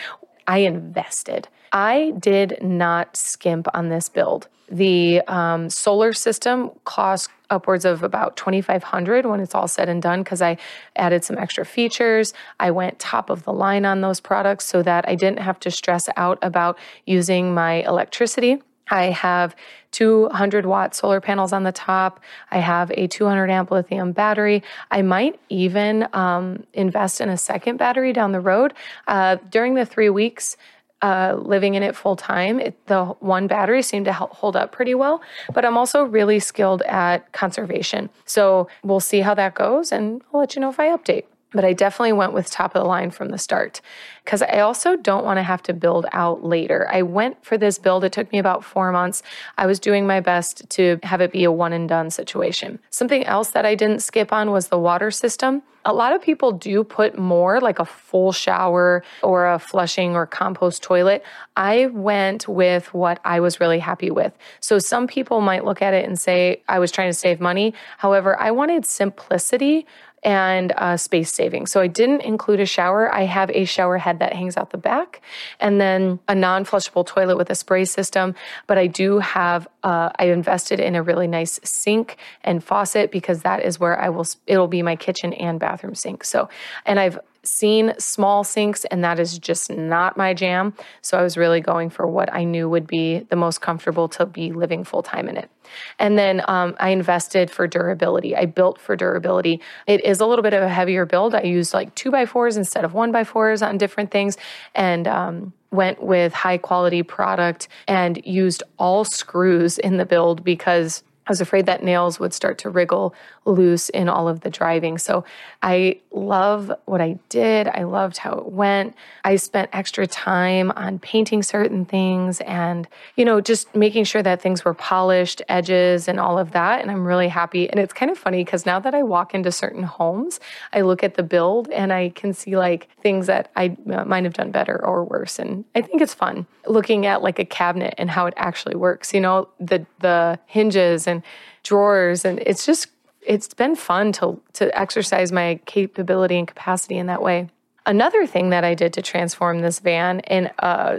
I 0.46 0.58
invested. 0.58 1.48
I 1.72 2.14
did 2.18 2.58
not 2.62 3.16
skimp 3.16 3.66
on 3.74 3.88
this 3.88 4.08
build. 4.08 4.48
The 4.70 5.20
um, 5.26 5.68
solar 5.68 6.12
system 6.12 6.70
cost 6.84 7.28
upwards 7.54 7.84
of 7.84 8.02
about 8.02 8.36
2500 8.36 9.24
when 9.24 9.40
it's 9.40 9.54
all 9.54 9.68
said 9.68 9.88
and 9.88 10.02
done 10.02 10.22
because 10.22 10.42
I 10.42 10.58
added 10.96 11.24
some 11.24 11.38
extra 11.38 11.64
features. 11.64 12.34
I 12.60 12.70
went 12.70 12.98
top 12.98 13.30
of 13.30 13.44
the 13.44 13.52
line 13.52 13.86
on 13.86 14.02
those 14.02 14.20
products 14.20 14.66
so 14.66 14.82
that 14.82 15.08
I 15.08 15.14
didn't 15.14 15.38
have 15.38 15.58
to 15.60 15.70
stress 15.70 16.08
out 16.16 16.38
about 16.42 16.78
using 17.06 17.54
my 17.54 17.86
electricity. 17.86 18.60
I 18.90 19.04
have 19.04 19.56
200 19.92 20.66
watt 20.66 20.94
solar 20.94 21.20
panels 21.20 21.52
on 21.52 21.62
the 21.62 21.72
top. 21.72 22.20
I 22.50 22.58
have 22.58 22.90
a 22.90 23.06
200 23.06 23.50
amp 23.50 23.70
lithium 23.70 24.12
battery. 24.12 24.62
I 24.90 25.02
might 25.02 25.40
even 25.48 26.06
um, 26.12 26.64
invest 26.72 27.20
in 27.20 27.28
a 27.28 27.36
second 27.36 27.76
battery 27.76 28.12
down 28.12 28.32
the 28.32 28.40
road. 28.40 28.74
Uh, 29.06 29.36
during 29.48 29.74
the 29.74 29.86
three 29.86 30.10
weeks 30.10 30.56
uh, 31.04 31.34
living 31.36 31.74
in 31.74 31.82
it 31.82 31.94
full 31.94 32.16
time, 32.16 32.60
the 32.86 33.04
one 33.20 33.46
battery 33.46 33.82
seemed 33.82 34.06
to 34.06 34.12
hold 34.14 34.56
up 34.56 34.72
pretty 34.72 34.94
well. 34.94 35.20
But 35.52 35.66
I'm 35.66 35.76
also 35.76 36.04
really 36.04 36.40
skilled 36.40 36.80
at 36.82 37.30
conservation. 37.32 38.08
So 38.24 38.68
we'll 38.82 39.00
see 39.00 39.20
how 39.20 39.34
that 39.34 39.54
goes 39.54 39.92
and 39.92 40.22
I'll 40.32 40.40
let 40.40 40.54
you 40.54 40.60
know 40.62 40.70
if 40.70 40.80
I 40.80 40.88
update. 40.88 41.24
But 41.54 41.64
I 41.64 41.72
definitely 41.72 42.12
went 42.12 42.32
with 42.32 42.50
top 42.50 42.74
of 42.74 42.82
the 42.82 42.88
line 42.88 43.10
from 43.10 43.28
the 43.28 43.38
start 43.38 43.80
because 44.24 44.42
I 44.42 44.60
also 44.60 44.96
don't 44.96 45.24
want 45.24 45.38
to 45.38 45.42
have 45.42 45.62
to 45.64 45.72
build 45.72 46.06
out 46.12 46.44
later. 46.44 46.88
I 46.90 47.02
went 47.02 47.44
for 47.44 47.56
this 47.56 47.78
build, 47.78 48.04
it 48.04 48.12
took 48.12 48.30
me 48.32 48.38
about 48.38 48.64
four 48.64 48.90
months. 48.90 49.22
I 49.56 49.66
was 49.66 49.78
doing 49.78 50.06
my 50.06 50.20
best 50.20 50.68
to 50.70 50.98
have 51.02 51.20
it 51.20 51.32
be 51.32 51.44
a 51.44 51.52
one 51.52 51.72
and 51.72 51.88
done 51.88 52.10
situation. 52.10 52.80
Something 52.90 53.24
else 53.24 53.50
that 53.50 53.64
I 53.64 53.74
didn't 53.74 54.00
skip 54.00 54.32
on 54.32 54.50
was 54.50 54.68
the 54.68 54.78
water 54.78 55.10
system. 55.10 55.62
A 55.86 55.92
lot 55.92 56.14
of 56.14 56.22
people 56.22 56.52
do 56.52 56.82
put 56.82 57.18
more 57.18 57.60
like 57.60 57.78
a 57.78 57.84
full 57.84 58.32
shower 58.32 59.04
or 59.22 59.52
a 59.52 59.58
flushing 59.58 60.16
or 60.16 60.26
compost 60.26 60.82
toilet. 60.82 61.22
I 61.56 61.86
went 61.86 62.48
with 62.48 62.94
what 62.94 63.20
I 63.22 63.40
was 63.40 63.60
really 63.60 63.80
happy 63.80 64.10
with. 64.10 64.32
So 64.60 64.78
some 64.78 65.06
people 65.06 65.42
might 65.42 65.66
look 65.66 65.82
at 65.82 65.92
it 65.92 66.06
and 66.06 66.18
say, 66.18 66.62
I 66.68 66.78
was 66.78 66.90
trying 66.90 67.10
to 67.10 67.14
save 67.14 67.38
money. 67.38 67.74
However, 67.98 68.40
I 68.40 68.50
wanted 68.50 68.86
simplicity 68.86 69.86
and 70.24 70.72
uh, 70.76 70.96
space 70.96 71.32
saving. 71.32 71.66
So 71.66 71.80
I 71.80 71.86
didn't 71.86 72.22
include 72.22 72.58
a 72.60 72.66
shower. 72.66 73.14
I 73.14 73.24
have 73.24 73.50
a 73.50 73.66
shower 73.66 73.98
head 73.98 74.18
that 74.20 74.32
hangs 74.32 74.56
out 74.56 74.70
the 74.70 74.78
back 74.78 75.20
and 75.60 75.80
then 75.80 76.18
a 76.26 76.34
non 76.34 76.64
flushable 76.64 77.06
toilet 77.06 77.36
with 77.36 77.50
a 77.50 77.54
spray 77.54 77.84
system. 77.84 78.34
But 78.66 78.78
I 78.78 78.86
do 78.86 79.18
have, 79.18 79.68
uh, 79.82 80.10
I 80.18 80.26
invested 80.26 80.80
in 80.80 80.94
a 80.94 81.02
really 81.02 81.26
nice 81.26 81.60
sink 81.62 82.16
and 82.42 82.64
faucet 82.64 83.10
because 83.10 83.42
that 83.42 83.62
is 83.62 83.78
where 83.78 84.00
I 84.00 84.08
will, 84.08 84.26
it'll 84.46 84.68
be 84.68 84.82
my 84.82 84.96
kitchen 84.96 85.34
and 85.34 85.60
bathroom 85.60 85.94
sink. 85.94 86.24
So, 86.24 86.48
and 86.86 86.98
I've 86.98 87.18
seen 87.44 87.94
small 87.98 88.44
sinks, 88.44 88.84
and 88.86 89.04
that 89.04 89.18
is 89.18 89.38
just 89.38 89.70
not 89.70 90.16
my 90.16 90.34
jam. 90.34 90.74
So 91.02 91.18
I 91.18 91.22
was 91.22 91.36
really 91.36 91.60
going 91.60 91.90
for 91.90 92.06
what 92.06 92.32
I 92.32 92.44
knew 92.44 92.68
would 92.68 92.86
be 92.86 93.20
the 93.30 93.36
most 93.36 93.60
comfortable 93.60 94.08
to 94.10 94.26
be 94.26 94.52
living 94.52 94.84
full 94.84 95.02
time 95.02 95.28
in 95.28 95.36
it. 95.36 95.50
And 95.98 96.18
then 96.18 96.42
um, 96.46 96.74
I 96.78 96.90
invested 96.90 97.50
for 97.50 97.66
durability. 97.66 98.36
I 98.36 98.46
built 98.46 98.80
for 98.80 98.96
durability. 98.96 99.60
It 99.86 100.04
is 100.04 100.20
a 100.20 100.26
little 100.26 100.42
bit 100.42 100.52
of 100.52 100.62
a 100.62 100.68
heavier 100.68 101.06
build. 101.06 101.34
I 101.34 101.42
used 101.42 101.72
like 101.72 101.94
two 101.94 102.10
by 102.10 102.26
fours 102.26 102.56
instead 102.56 102.84
of 102.84 102.94
one 102.94 103.12
by 103.12 103.24
fours 103.24 103.62
on 103.62 103.78
different 103.78 104.10
things. 104.10 104.36
And, 104.74 105.06
um, 105.08 105.52
went 105.70 106.00
with 106.00 106.32
high 106.32 106.56
quality 106.56 107.02
product 107.02 107.66
and 107.88 108.24
used 108.24 108.62
all 108.78 109.04
screws 109.04 109.76
in 109.76 109.96
the 109.96 110.06
build 110.06 110.44
because 110.44 111.02
I 111.26 111.30
was 111.30 111.40
afraid 111.40 111.66
that 111.66 111.82
nails 111.82 112.20
would 112.20 112.34
start 112.34 112.58
to 112.58 112.70
wriggle 112.70 113.14
loose 113.44 113.88
in 113.88 114.08
all 114.08 114.28
of 114.28 114.40
the 114.40 114.50
driving. 114.50 114.98
So 114.98 115.24
I 115.62 116.00
love 116.14 116.72
what 116.84 117.00
I 117.00 117.18
did. 117.28 117.68
I 117.68 117.82
loved 117.82 118.18
how 118.18 118.32
it 118.38 118.46
went. 118.46 118.94
I 119.24 119.36
spent 119.36 119.70
extra 119.72 120.06
time 120.06 120.70
on 120.72 120.98
painting 120.98 121.42
certain 121.42 121.84
things 121.84 122.40
and, 122.42 122.86
you 123.16 123.24
know, 123.24 123.40
just 123.40 123.74
making 123.74 124.04
sure 124.04 124.22
that 124.22 124.40
things 124.40 124.64
were 124.64 124.74
polished, 124.74 125.42
edges, 125.48 126.08
and 126.08 126.20
all 126.20 126.38
of 126.38 126.52
that. 126.52 126.80
And 126.80 126.90
I'm 126.90 127.04
really 127.04 127.28
happy. 127.28 127.68
And 127.68 127.80
it's 127.80 127.92
kind 127.92 128.10
of 128.10 128.18
funny 128.18 128.44
because 128.44 128.64
now 128.64 128.78
that 128.80 128.94
I 128.94 129.02
walk 129.02 129.34
into 129.34 129.50
certain 129.50 129.82
homes, 129.82 130.40
I 130.72 130.82
look 130.82 131.02
at 131.02 131.14
the 131.14 131.22
build 131.22 131.68
and 131.70 131.92
I 131.92 132.10
can 132.10 132.32
see 132.32 132.56
like 132.56 132.88
things 133.00 133.26
that 133.26 133.50
I 133.56 133.76
uh, 133.92 134.04
might 134.04 134.24
have 134.24 134.34
done 134.34 134.50
better 134.50 134.84
or 134.84 135.04
worse. 135.04 135.38
And 135.38 135.64
I 135.74 135.82
think 135.82 136.00
it's 136.00 136.14
fun 136.14 136.46
looking 136.66 137.06
at 137.06 137.22
like 137.22 137.38
a 137.38 137.44
cabinet 137.44 137.94
and 137.98 138.10
how 138.10 138.26
it 138.26 138.34
actually 138.36 138.76
works, 138.76 139.12
you 139.12 139.20
know, 139.20 139.48
the, 139.58 139.84
the 140.00 140.38
hinges 140.46 141.06
and 141.06 141.22
drawers. 141.62 142.24
And 142.24 142.38
it's 142.40 142.64
just 142.64 142.88
it's 143.26 143.52
been 143.54 143.76
fun 143.76 144.12
to 144.12 144.40
to 144.54 144.76
exercise 144.78 145.32
my 145.32 145.60
capability 145.66 146.38
and 146.38 146.48
capacity 146.48 146.98
in 146.98 147.06
that 147.06 147.22
way. 147.22 147.48
Another 147.86 148.26
thing 148.26 148.50
that 148.50 148.64
I 148.64 148.74
did 148.74 148.94
to 148.94 149.02
transform 149.02 149.60
this 149.60 149.78
van 149.78 150.20
in 150.20 150.50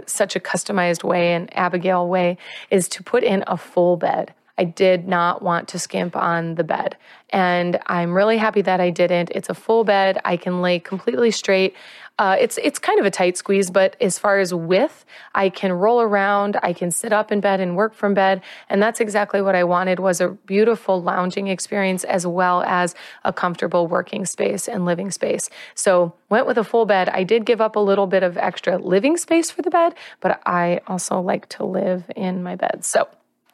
such 0.06 0.36
a 0.36 0.40
customized 0.40 1.02
way 1.02 1.32
and 1.32 1.54
Abigail 1.56 2.08
way 2.08 2.38
is 2.70 2.88
to 2.90 3.02
put 3.02 3.24
in 3.24 3.42
a 3.46 3.56
full 3.56 3.96
bed. 3.96 4.32
I 4.58 4.64
did 4.64 5.06
not 5.06 5.42
want 5.42 5.68
to 5.68 5.78
skimp 5.78 6.16
on 6.16 6.54
the 6.54 6.64
bed. 6.64 6.96
And 7.30 7.78
I'm 7.86 8.14
really 8.14 8.38
happy 8.38 8.62
that 8.62 8.80
I 8.80 8.90
didn't. 8.90 9.30
It's 9.34 9.50
a 9.50 9.54
full 9.54 9.84
bed. 9.84 10.20
I 10.24 10.36
can 10.36 10.62
lay 10.62 10.78
completely 10.78 11.30
straight. 11.30 11.74
Uh, 12.18 12.34
it's 12.40 12.58
it's 12.62 12.78
kind 12.78 12.98
of 12.98 13.04
a 13.04 13.10
tight 13.10 13.36
squeeze, 13.36 13.70
but 13.70 13.94
as 14.00 14.18
far 14.18 14.38
as 14.38 14.54
width, 14.54 15.04
I 15.34 15.50
can 15.50 15.70
roll 15.70 16.00
around. 16.00 16.56
I 16.62 16.72
can 16.72 16.90
sit 16.90 17.12
up 17.12 17.30
in 17.30 17.40
bed 17.40 17.60
and 17.60 17.76
work 17.76 17.92
from 17.92 18.14
bed, 18.14 18.40
and 18.70 18.82
that's 18.82 19.00
exactly 19.00 19.42
what 19.42 19.54
I 19.54 19.64
wanted 19.64 20.00
was 20.00 20.22
a 20.22 20.28
beautiful 20.28 21.02
lounging 21.02 21.48
experience 21.48 22.04
as 22.04 22.26
well 22.26 22.62
as 22.62 22.94
a 23.24 23.34
comfortable 23.34 23.86
working 23.86 24.24
space 24.24 24.66
and 24.66 24.86
living 24.86 25.10
space. 25.10 25.50
So 25.74 26.14
went 26.30 26.46
with 26.46 26.56
a 26.56 26.64
full 26.64 26.86
bed. 26.86 27.10
I 27.10 27.22
did 27.22 27.44
give 27.44 27.60
up 27.60 27.76
a 27.76 27.80
little 27.80 28.06
bit 28.06 28.22
of 28.22 28.38
extra 28.38 28.78
living 28.78 29.18
space 29.18 29.50
for 29.50 29.60
the 29.60 29.70
bed, 29.70 29.94
but 30.20 30.40
I 30.46 30.80
also 30.86 31.20
like 31.20 31.50
to 31.50 31.64
live 31.64 32.04
in 32.16 32.42
my 32.42 32.56
bed, 32.56 32.82
so 32.84 33.08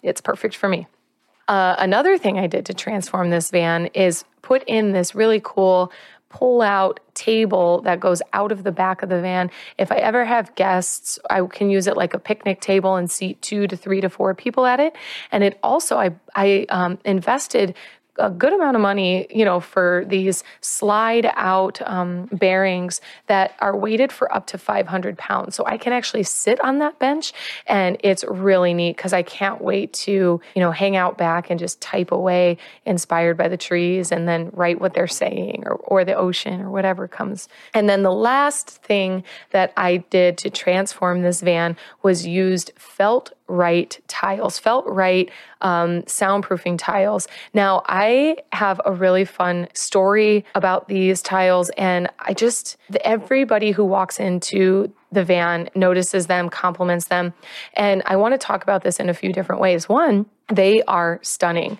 it's 0.04 0.20
perfect 0.20 0.54
for 0.54 0.68
me. 0.68 0.86
Uh, 1.48 1.74
another 1.78 2.16
thing 2.16 2.38
I 2.38 2.46
did 2.46 2.66
to 2.66 2.74
transform 2.74 3.30
this 3.30 3.50
van 3.50 3.86
is 3.86 4.24
put 4.42 4.62
in 4.68 4.92
this 4.92 5.14
really 5.14 5.40
cool 5.42 5.90
pull 6.32 6.62
out 6.62 6.98
table 7.14 7.82
that 7.82 8.00
goes 8.00 8.22
out 8.32 8.50
of 8.50 8.64
the 8.64 8.72
back 8.72 9.02
of 9.02 9.08
the 9.10 9.20
van. 9.20 9.50
If 9.78 9.92
I 9.92 9.96
ever 9.96 10.24
have 10.24 10.54
guests, 10.54 11.18
I 11.28 11.42
can 11.42 11.68
use 11.68 11.86
it 11.86 11.96
like 11.96 12.14
a 12.14 12.18
picnic 12.18 12.60
table 12.60 12.96
and 12.96 13.10
seat 13.10 13.40
two 13.42 13.66
to 13.66 13.76
three 13.76 14.00
to 14.00 14.08
four 14.08 14.34
people 14.34 14.64
at 14.64 14.80
it. 14.80 14.96
And 15.30 15.44
it 15.44 15.58
also, 15.62 15.98
I, 15.98 16.14
I 16.34 16.66
um, 16.70 16.98
invested 17.04 17.74
a 18.18 18.28
good 18.28 18.52
amount 18.52 18.76
of 18.76 18.82
money, 18.82 19.26
you 19.30 19.44
know, 19.44 19.58
for 19.58 20.04
these 20.06 20.44
slide 20.60 21.30
out 21.34 21.80
um, 21.88 22.26
bearings 22.26 23.00
that 23.26 23.54
are 23.60 23.76
weighted 23.76 24.12
for 24.12 24.32
up 24.34 24.46
to 24.48 24.58
500 24.58 25.16
pounds. 25.16 25.54
So 25.54 25.64
I 25.66 25.78
can 25.78 25.92
actually 25.92 26.24
sit 26.24 26.60
on 26.60 26.78
that 26.78 26.98
bench 26.98 27.32
and 27.66 27.96
it's 28.00 28.22
really 28.24 28.74
neat 28.74 28.96
because 28.96 29.14
I 29.14 29.22
can't 29.22 29.62
wait 29.62 29.92
to, 29.94 30.12
you 30.12 30.60
know, 30.60 30.72
hang 30.72 30.94
out 30.94 31.16
back 31.16 31.50
and 31.50 31.58
just 31.58 31.80
type 31.80 32.12
away 32.12 32.58
inspired 32.84 33.38
by 33.38 33.48
the 33.48 33.56
trees 33.56 34.12
and 34.12 34.28
then 34.28 34.50
write 34.52 34.80
what 34.80 34.92
they're 34.92 35.06
saying 35.06 35.64
or, 35.66 35.76
or 35.76 36.04
the 36.04 36.14
ocean 36.14 36.60
or 36.60 36.70
whatever 36.70 37.08
comes. 37.08 37.48
And 37.72 37.88
then 37.88 38.02
the 38.02 38.12
last 38.12 38.68
thing 38.68 39.24
that 39.50 39.72
I 39.76 39.98
did 39.98 40.36
to 40.38 40.50
transform 40.50 41.22
this 41.22 41.40
van 41.40 41.76
was 42.02 42.26
used 42.26 42.72
felt 42.76 43.32
right 43.52 44.00
tiles, 44.08 44.58
felt 44.58 44.86
right 44.86 45.30
um, 45.60 46.02
soundproofing 46.02 46.78
tiles. 46.78 47.28
Now, 47.52 47.82
I 47.86 48.38
have 48.52 48.80
a 48.84 48.92
really 48.92 49.24
fun 49.24 49.68
story 49.74 50.44
about 50.54 50.88
these 50.88 51.22
tiles, 51.22 51.70
and 51.70 52.08
I 52.18 52.32
just, 52.32 52.76
everybody 53.04 53.70
who 53.70 53.84
walks 53.84 54.18
into 54.18 54.92
the 55.12 55.22
van 55.22 55.68
notices 55.74 56.26
them, 56.26 56.48
compliments 56.48 57.06
them. 57.06 57.34
And 57.74 58.02
I 58.06 58.16
want 58.16 58.32
to 58.32 58.38
talk 58.38 58.62
about 58.62 58.82
this 58.82 58.98
in 58.98 59.10
a 59.10 59.14
few 59.14 59.32
different 59.32 59.60
ways. 59.60 59.88
One, 59.88 60.26
they 60.54 60.82
are 60.82 61.18
stunning. 61.22 61.78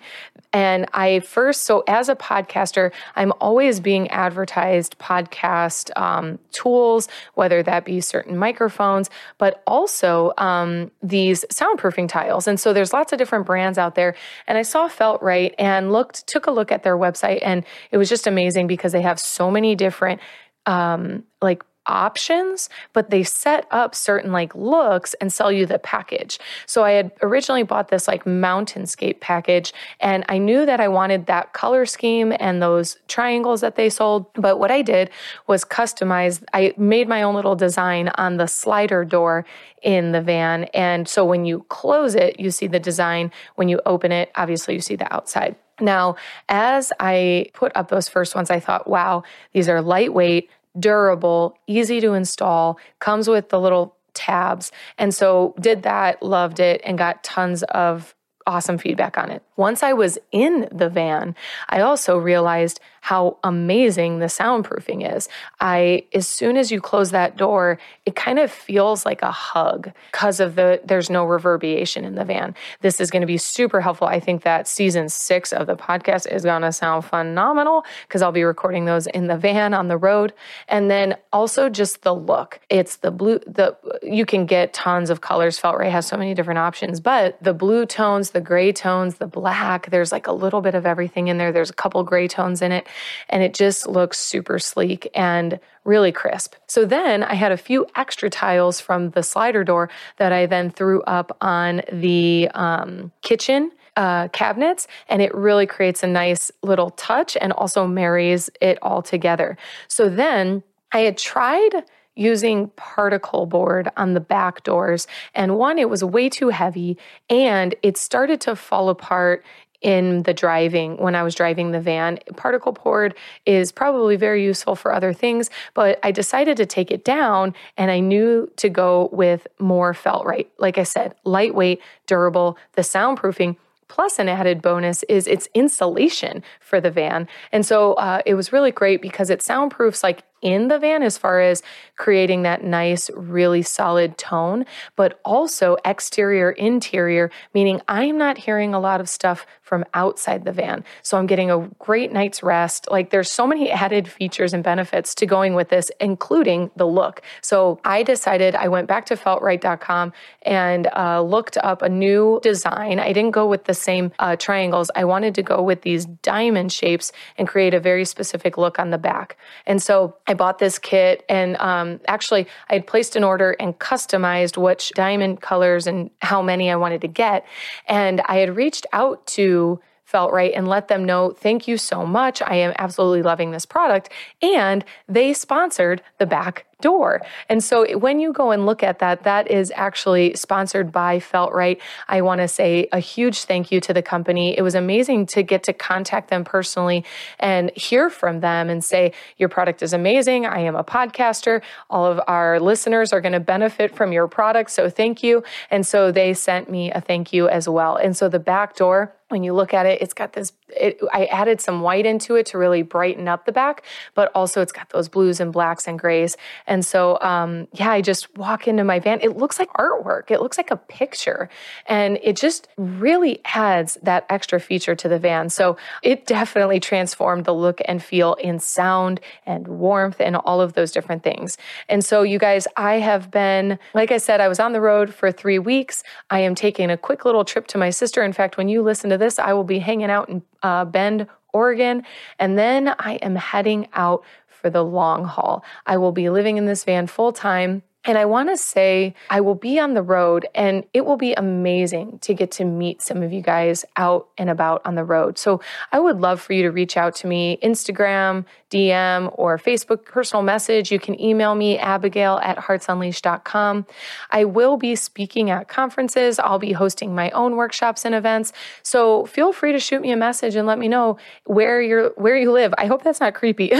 And 0.55 0.87
I 0.93 1.19
first, 1.21 1.63
so 1.63 1.83
as 1.87 2.09
a 2.09 2.15
podcaster, 2.15 2.91
I'm 3.15 3.33
always 3.41 3.79
being 3.79 4.07
advertised 4.09 4.99
podcast 4.99 5.89
um, 5.99 6.37
tools, 6.51 7.07
whether 7.33 7.63
that 7.63 7.85
be 7.85 8.01
certain 8.01 8.37
microphones, 8.37 9.09
but 9.39 9.63
also 9.65 10.31
um, 10.37 10.91
these 11.01 11.43
soundproofing 11.51 12.07
tiles. 12.07 12.47
And 12.47 12.59
so 12.59 12.71
there's 12.71 12.93
lots 12.93 13.11
of 13.11 13.17
different 13.17 13.47
brands 13.47 13.79
out 13.79 13.95
there. 13.95 14.15
And 14.47 14.55
I 14.57 14.61
saw 14.61 14.87
Felt 14.87 15.23
Right 15.23 15.55
and 15.57 15.91
looked, 15.91 16.27
took 16.27 16.45
a 16.45 16.51
look 16.51 16.71
at 16.71 16.83
their 16.83 16.97
website, 16.97 17.39
and 17.41 17.65
it 17.89 17.97
was 17.97 18.07
just 18.07 18.27
amazing 18.27 18.67
because 18.67 18.91
they 18.91 19.01
have 19.01 19.19
so 19.19 19.49
many 19.49 19.75
different 19.75 20.21
um, 20.65 21.23
like 21.41 21.63
options, 21.85 22.69
but 22.93 23.09
they 23.09 23.23
set 23.23 23.67
up 23.71 23.95
certain 23.95 24.31
like 24.31 24.53
looks 24.55 25.13
and 25.15 25.31
sell 25.31 25.51
you 25.51 25.65
the 25.65 25.79
package. 25.79 26.39
So 26.65 26.83
I 26.83 26.91
had 26.91 27.11
originally 27.21 27.63
bought 27.63 27.89
this 27.89 28.07
like 28.07 28.25
mountainscape 28.25 29.19
package 29.19 29.73
and 29.99 30.23
I 30.29 30.37
knew 30.37 30.65
that 30.65 30.79
I 30.79 30.87
wanted 30.87 31.25
that 31.25 31.53
color 31.53 31.85
scheme 31.85 32.33
and 32.39 32.61
those 32.61 32.97
triangles 33.07 33.61
that 33.61 33.75
they 33.75 33.89
sold. 33.89 34.31
But 34.33 34.59
what 34.59 34.71
I 34.71 34.81
did 34.81 35.09
was 35.47 35.65
customize, 35.65 36.43
I 36.53 36.73
made 36.77 37.07
my 37.07 37.23
own 37.23 37.35
little 37.35 37.55
design 37.55 38.09
on 38.15 38.37
the 38.37 38.47
slider 38.47 39.03
door 39.05 39.45
in 39.81 40.11
the 40.11 40.21
van. 40.21 40.65
And 40.73 41.07
so 41.07 41.25
when 41.25 41.45
you 41.45 41.65
close 41.69 42.15
it, 42.15 42.39
you 42.39 42.51
see 42.51 42.67
the 42.67 42.79
design. 42.79 43.31
When 43.55 43.67
you 43.67 43.81
open 43.85 44.11
it, 44.11 44.31
obviously 44.35 44.73
you 44.73 44.81
see 44.81 44.95
the 44.95 45.11
outside. 45.13 45.55
Now, 45.79 46.15
as 46.49 46.93
I 46.99 47.47
put 47.53 47.71
up 47.75 47.89
those 47.89 48.07
first 48.07 48.35
ones, 48.35 48.51
I 48.51 48.59
thought, 48.59 48.87
wow, 48.87 49.23
these 49.53 49.67
are 49.67 49.81
lightweight, 49.81 50.49
durable, 50.79 51.57
easy 51.67 52.01
to 52.01 52.13
install, 52.13 52.77
comes 52.99 53.27
with 53.27 53.49
the 53.49 53.59
little 53.59 53.95
tabs. 54.13 54.71
And 54.97 55.13
so 55.13 55.55
did 55.59 55.83
that, 55.83 56.21
loved 56.21 56.59
it, 56.59 56.81
and 56.83 56.97
got 56.97 57.23
tons 57.23 57.63
of 57.63 58.15
awesome 58.45 58.77
feedback 58.77 59.17
on 59.17 59.29
it. 59.29 59.41
Once 59.55 59.83
I 59.83 59.93
was 59.93 60.17
in 60.31 60.67
the 60.71 60.89
van, 60.89 61.35
I 61.69 61.81
also 61.81 62.17
realized 62.17 62.79
how 63.03 63.37
amazing 63.43 64.19
the 64.19 64.27
soundproofing 64.27 65.13
is. 65.13 65.27
I 65.59 66.05
as 66.13 66.25
soon 66.25 66.55
as 66.55 66.71
you 66.71 66.79
close 66.79 67.11
that 67.11 67.35
door, 67.35 67.77
it 68.05 68.15
kind 68.15 68.39
of 68.39 68.49
feels 68.49 69.05
like 69.05 69.21
a 69.21 69.29
hug 69.29 69.91
because 70.09 70.39
of 70.39 70.55
the 70.55 70.79
there's 70.85 71.09
no 71.09 71.25
reverberation 71.25 72.05
in 72.05 72.15
the 72.15 72.23
van. 72.23 72.55
This 72.79 73.01
is 73.01 73.11
going 73.11 73.19
to 73.19 73.27
be 73.27 73.37
super 73.37 73.81
helpful. 73.81 74.07
I 74.07 74.21
think 74.21 74.43
that 74.43 74.69
season 74.69 75.09
6 75.09 75.51
of 75.51 75.67
the 75.67 75.75
podcast 75.75 76.31
is 76.31 76.43
going 76.43 76.61
to 76.61 76.71
sound 76.71 77.03
phenomenal 77.03 77.83
because 78.07 78.21
I'll 78.21 78.31
be 78.31 78.45
recording 78.45 78.85
those 78.85 79.05
in 79.07 79.27
the 79.27 79.35
van 79.35 79.73
on 79.73 79.89
the 79.89 79.97
road. 79.97 80.31
And 80.69 80.89
then 80.89 81.17
also 81.33 81.67
just 81.67 82.03
the 82.03 82.15
look. 82.15 82.61
It's 82.69 82.95
the 82.95 83.11
blue 83.11 83.39
the 83.39 83.75
you 84.01 84.25
can 84.25 84.45
get 84.45 84.71
tons 84.71 85.09
of 85.09 85.19
colors. 85.19 85.59
FeltRight 85.59 85.91
has 85.91 86.07
so 86.07 86.15
many 86.15 86.33
different 86.33 86.59
options, 86.59 87.01
but 87.01 87.37
the 87.43 87.53
blue 87.53 87.85
tones, 87.85 88.29
the 88.29 88.39
gray 88.39 88.71
tones, 88.71 89.15
the 89.15 89.27
black, 89.27 89.89
there's 89.89 90.13
like 90.13 90.27
a 90.27 90.31
little 90.31 90.61
bit 90.61 90.73
of 90.73 90.85
everything 90.85 91.27
in 91.27 91.37
there. 91.37 91.51
There's 91.51 91.69
a 91.69 91.73
couple 91.73 92.01
gray 92.05 92.29
tones 92.29 92.61
in 92.61 92.71
it 92.71 92.87
and 93.29 93.43
it 93.43 93.53
just 93.53 93.87
looks 93.87 94.17
super 94.19 94.59
sleek 94.59 95.09
and 95.13 95.59
really 95.83 96.11
crisp. 96.11 96.55
So 96.67 96.85
then 96.85 97.23
I 97.23 97.33
had 97.33 97.51
a 97.51 97.57
few 97.57 97.85
extra 97.95 98.29
tiles 98.29 98.79
from 98.79 99.11
the 99.11 99.23
slider 99.23 99.63
door 99.63 99.89
that 100.17 100.31
I 100.31 100.45
then 100.45 100.69
threw 100.69 101.01
up 101.03 101.35
on 101.41 101.81
the 101.91 102.49
um, 102.53 103.11
kitchen 103.21 103.71
uh, 103.95 104.27
cabinets, 104.29 104.87
and 105.07 105.21
it 105.21 105.33
really 105.35 105.67
creates 105.67 106.03
a 106.03 106.07
nice 106.07 106.51
little 106.61 106.89
touch 106.91 107.37
and 107.39 107.53
also 107.53 107.85
marries 107.85 108.49
it 108.59 108.79
all 108.81 109.01
together. 109.01 109.57
So 109.87 110.09
then 110.09 110.63
I 110.91 110.99
had 110.99 111.17
tried 111.17 111.83
using 112.15 112.69
particle 112.75 113.45
board 113.45 113.89
on 113.97 114.13
the 114.13 114.19
back 114.19 114.63
doors. 114.63 115.07
And 115.33 115.57
one, 115.57 115.79
it 115.79 115.89
was 115.89 116.03
way 116.03 116.29
too 116.29 116.49
heavy 116.49 116.97
and 117.29 117.75
it 117.81 117.97
started 117.97 118.39
to 118.41 118.55
fall 118.55 118.89
apart 118.89 119.43
in 119.83 120.23
the 120.23 120.33
driving 120.33 120.97
when 120.97 121.13
I 121.13 121.21
was 121.23 121.35
driving 121.35 121.71
the 121.71 121.79
van. 121.79 122.17
Particle 122.35 122.71
board 122.71 123.13
is 123.45 123.71
probably 123.71 124.15
very 124.15 124.43
useful 124.43 124.75
for 124.75 124.93
other 124.93 125.13
things, 125.13 125.49
but 125.73 125.99
I 126.01 126.11
decided 126.11 126.57
to 126.57 126.65
take 126.65 126.89
it 126.89 127.05
down 127.05 127.53
and 127.77 127.91
I 127.91 127.99
knew 127.99 128.51
to 128.57 128.69
go 128.69 129.09
with 129.11 129.45
more 129.59 129.93
felt 129.93 130.25
right. 130.25 130.49
Like 130.57 130.77
I 130.77 130.83
said, 130.83 131.13
lightweight, 131.25 131.81
durable, 132.07 132.57
the 132.73 132.81
soundproofing 132.81 133.57
Plus, 133.89 134.17
an 134.17 134.27
added 134.27 134.59
bonus 134.63 135.03
is 135.03 135.27
its 135.27 135.47
insulation 135.53 136.41
for 136.59 136.81
the 136.81 136.89
van. 136.89 137.27
And 137.51 137.63
so 137.63 137.93
uh, 137.93 138.21
it 138.25 138.33
was 138.33 138.51
really 138.51 138.71
great 138.71 139.03
because 139.03 139.29
it 139.29 139.41
soundproofs 139.41 140.01
like 140.01 140.23
in 140.43 140.67
the 140.67 140.77
van 140.77 141.01
as 141.01 141.17
far 141.17 141.39
as 141.41 141.63
creating 141.95 142.43
that 142.43 142.63
nice, 142.63 143.09
really 143.15 143.61
solid 143.61 144.17
tone, 144.17 144.65
but 144.95 145.19
also 145.25 145.77
exterior, 145.85 146.51
interior, 146.51 147.31
meaning 147.53 147.81
I'm 147.87 148.17
not 148.17 148.37
hearing 148.37 148.73
a 148.73 148.79
lot 148.79 148.99
of 148.99 149.09
stuff 149.09 149.47
from 149.61 149.85
outside 149.93 150.43
the 150.43 150.51
van. 150.51 150.83
So 151.01 151.17
I'm 151.17 151.25
getting 151.25 151.49
a 151.49 151.67
great 151.79 152.11
night's 152.11 152.43
rest. 152.43 152.87
Like 152.91 153.09
there's 153.09 153.31
so 153.31 153.47
many 153.47 153.71
added 153.71 154.07
features 154.07 154.53
and 154.53 154.63
benefits 154.63 155.15
to 155.15 155.25
going 155.25 155.55
with 155.55 155.69
this, 155.69 155.89
including 155.99 156.69
the 156.75 156.85
look. 156.85 157.21
So 157.41 157.79
I 157.85 158.03
decided 158.03 158.53
I 158.53 158.67
went 158.67 158.87
back 158.87 159.05
to 159.07 159.15
feltright.com 159.15 160.13
and 160.43 160.87
uh, 160.95 161.21
looked 161.21 161.57
up 161.57 161.81
a 161.81 161.89
new 161.89 162.39
design. 162.43 162.99
I 162.99 163.13
didn't 163.13 163.31
go 163.31 163.47
with 163.47 163.63
the 163.63 163.73
same 163.73 164.11
uh, 164.19 164.35
triangles. 164.35 164.91
I 164.95 165.05
wanted 165.05 165.33
to 165.35 165.41
go 165.41 165.63
with 165.63 165.81
these 165.81 166.05
diamond 166.05 166.71
shapes 166.71 167.11
and 167.37 167.47
create 167.47 167.73
a 167.73 167.79
very 167.79 168.05
specific 168.05 168.57
look 168.57 168.77
on 168.77 168.89
the 168.89 168.97
back. 168.97 169.37
And 169.65 169.81
so 169.81 170.17
I 170.27 170.32
I 170.33 170.35
bought 170.35 170.57
this 170.57 170.79
kit 170.79 171.23
and 171.29 171.55
um, 171.57 171.99
actually 172.07 172.47
I 172.67 172.73
had 172.73 172.87
placed 172.87 173.15
an 173.15 173.23
order 173.23 173.51
and 173.59 173.77
customized 173.77 174.57
which 174.57 174.91
diamond 174.95 175.41
colors 175.41 175.85
and 175.85 176.09
how 176.23 176.41
many 176.41 176.71
I 176.71 176.75
wanted 176.75 177.01
to 177.01 177.07
get. 177.07 177.45
And 177.87 178.19
I 178.21 178.37
had 178.37 178.55
reached 178.55 178.87
out 178.93 179.23
to 179.27 179.79
felt 180.05 180.33
right 180.33 180.51
and 180.55 180.67
let 180.67 180.87
them 180.87 181.05
know, 181.05 181.31
thank 181.31 181.67
you 181.67 181.77
so 181.77 182.03
much. 182.03 182.41
I 182.41 182.55
am 182.55 182.73
absolutely 182.79 183.21
loving 183.21 183.51
this 183.51 183.65
product. 183.65 184.09
And 184.41 184.83
they 185.07 185.33
sponsored 185.33 186.01
the 186.17 186.25
back 186.25 186.65
door. 186.83 187.21
And 187.47 187.63
so 187.63 187.97
when 187.97 188.19
you 188.19 188.33
go 188.33 188.51
and 188.51 188.65
look 188.65 188.83
at 188.83 188.99
that, 188.99 189.23
that 189.23 189.49
is 189.49 189.71
actually 189.75 190.35
sponsored 190.35 190.91
by 190.91 191.19
Felt 191.19 191.53
Right. 191.53 191.79
I 192.09 192.21
want 192.21 192.41
to 192.41 192.47
say 192.47 192.89
a 192.91 192.99
huge 192.99 193.45
thank 193.45 193.71
you 193.71 193.79
to 193.79 193.93
the 193.93 194.01
company. 194.01 194.57
It 194.57 194.61
was 194.61 194.75
amazing 194.75 195.27
to 195.27 195.43
get 195.43 195.63
to 195.63 195.73
contact 195.73 196.29
them 196.29 196.43
personally 196.43 197.05
and 197.39 197.71
hear 197.75 198.09
from 198.09 198.41
them 198.41 198.69
and 198.69 198.83
say, 198.83 199.13
Your 199.37 199.49
product 199.49 199.81
is 199.81 199.93
amazing. 199.93 200.45
I 200.45 200.59
am 200.59 200.75
a 200.75 200.83
podcaster. 200.83 201.61
All 201.89 202.05
of 202.05 202.19
our 202.27 202.59
listeners 202.59 203.13
are 203.13 203.21
going 203.21 203.33
to 203.33 203.39
benefit 203.39 203.95
from 203.95 204.11
your 204.11 204.27
product. 204.27 204.69
So 204.71 204.89
thank 204.89 205.23
you. 205.23 205.43
And 205.71 205.87
so 205.87 206.11
they 206.11 206.33
sent 206.33 206.69
me 206.69 206.91
a 206.91 206.99
thank 206.99 207.31
you 207.31 207.47
as 207.47 207.69
well. 207.69 207.95
And 207.95 208.15
so 208.17 208.27
the 208.27 208.39
back 208.39 208.75
door, 208.75 209.15
when 209.33 209.43
you 209.43 209.53
look 209.53 209.73
at 209.73 209.85
it, 209.87 209.99
it's 210.01 210.13
got 210.13 210.33
this. 210.33 210.53
It, 210.69 210.99
I 211.11 211.25
added 211.25 211.59
some 211.59 211.81
white 211.81 212.05
into 212.05 212.35
it 212.35 212.45
to 212.47 212.57
really 212.57 212.83
brighten 212.83 213.27
up 213.27 213.45
the 213.45 213.51
back, 213.51 213.83
but 214.13 214.31
also 214.35 214.61
it's 214.61 214.71
got 214.71 214.89
those 214.91 215.09
blues 215.09 215.39
and 215.39 215.51
blacks 215.51 215.87
and 215.87 215.97
grays. 215.97 216.37
So, 216.81 217.19
um, 217.19 217.67
yeah, 217.73 217.91
I 217.91 218.01
just 218.01 218.35
walk 218.37 218.69
into 218.69 218.85
my 218.85 218.99
van. 218.99 219.19
It 219.21 219.35
looks 219.35 219.59
like 219.59 219.71
artwork, 219.73 220.31
it 220.31 220.41
looks 220.41 220.57
like 220.57 220.71
a 220.71 220.77
picture. 220.77 221.49
And 221.87 222.17
it 222.23 222.37
just 222.37 222.69
really 222.77 223.41
adds 223.43 223.97
that 224.03 224.25
extra 224.29 224.61
feature 224.61 224.95
to 224.95 225.09
the 225.09 225.19
van. 225.19 225.49
So 225.49 225.75
it 226.01 226.25
definitely 226.25 226.79
transformed 226.79 227.43
the 227.43 227.53
look 227.53 227.81
and 227.83 228.01
feel 228.01 228.35
in 228.35 228.59
sound 228.59 229.19
and 229.45 229.67
warmth 229.67 230.21
and 230.21 230.37
all 230.37 230.61
of 230.61 230.73
those 230.73 230.91
different 230.91 231.23
things. 231.23 231.57
And 231.89 232.03
so, 232.03 232.23
you 232.23 232.39
guys, 232.39 232.65
I 232.77 232.95
have 232.99 233.29
been, 233.29 233.77
like 233.93 234.11
I 234.11 234.17
said, 234.17 234.39
I 234.39 234.47
was 234.47 234.59
on 234.59 234.71
the 234.71 234.81
road 234.81 235.13
for 235.13 235.31
three 235.31 235.59
weeks. 235.59 236.03
I 236.29 236.39
am 236.39 236.55
taking 236.55 236.89
a 236.89 236.97
quick 236.97 237.25
little 237.25 237.43
trip 237.43 237.67
to 237.67 237.77
my 237.77 237.89
sister. 237.89 238.23
In 238.23 238.31
fact, 238.31 238.57
when 238.57 238.69
you 238.69 238.81
listen 238.81 239.09
to 239.09 239.17
this, 239.17 239.37
I 239.39 239.51
will 239.51 239.65
be 239.65 239.79
hanging 239.79 240.09
out 240.09 240.29
in 240.29 240.43
uh, 240.61 240.85
Bend, 240.85 241.27
Oregon. 241.53 242.03
And 242.39 242.57
then 242.57 242.95
I 242.99 243.13
am 243.21 243.35
heading 243.35 243.87
out 243.93 244.23
for 244.47 244.69
the 244.69 244.83
long 244.83 245.25
haul. 245.25 245.63
I 245.85 245.97
will 245.97 246.11
be 246.11 246.29
living 246.29 246.57
in 246.57 246.65
this 246.65 246.83
van 246.83 247.07
full 247.07 247.31
time 247.31 247.83
and 248.05 248.17
I 248.17 248.25
want 248.25 248.49
to 248.49 248.57
say, 248.57 249.15
I 249.29 249.39
will 249.39 249.55
be 249.55 249.79
on 249.79 249.93
the 249.93 250.01
road 250.01 250.45
and 250.53 250.83
it 250.93 251.05
will 251.05 251.15
be 251.15 251.33
amazing 251.33 252.19
to 252.19 252.33
get 252.33 252.51
to 252.51 252.65
meet 252.65 253.01
some 253.01 253.23
of 253.23 253.31
you 253.31 253.41
guys 253.41 253.85
out 253.95 254.27
and 254.37 254.49
about 254.49 254.81
on 254.85 254.95
the 254.95 255.05
road. 255.05 255.37
So 255.37 255.61
I 255.91 255.99
would 255.99 256.19
love 256.19 256.41
for 256.41 256.51
you 256.51 256.63
to 256.63 256.71
reach 256.71 256.97
out 256.97 257.15
to 257.15 257.27
me, 257.27 257.57
Instagram, 257.63 258.43
DM, 258.69 259.33
or 259.37 259.57
Facebook 259.57 260.03
personal 260.03 260.43
message. 260.43 260.91
You 260.91 260.99
can 260.99 261.19
email 261.21 261.55
me, 261.55 261.77
abigail 261.77 262.39
at 262.43 262.57
heartsunleashed.com. 262.57 263.85
I 264.31 264.45
will 264.45 264.75
be 264.75 264.95
speaking 264.95 265.49
at 265.49 265.69
conferences. 265.69 266.39
I'll 266.39 266.59
be 266.59 266.73
hosting 266.73 267.15
my 267.15 267.29
own 267.31 267.55
workshops 267.55 268.03
and 268.03 268.13
events. 268.13 268.51
So 268.81 269.25
feel 269.27 269.53
free 269.53 269.71
to 269.71 269.79
shoot 269.79 270.01
me 270.01 270.11
a 270.11 270.17
message 270.17 270.55
and 270.55 270.67
let 270.67 270.77
me 270.77 270.89
know 270.89 271.17
where 271.45 271.81
you're, 271.81 272.09
where 272.11 272.35
you 272.35 272.51
live. 272.51 272.73
I 272.77 272.87
hope 272.87 273.03
that's 273.03 273.21
not 273.21 273.33
creepy. 273.33 273.71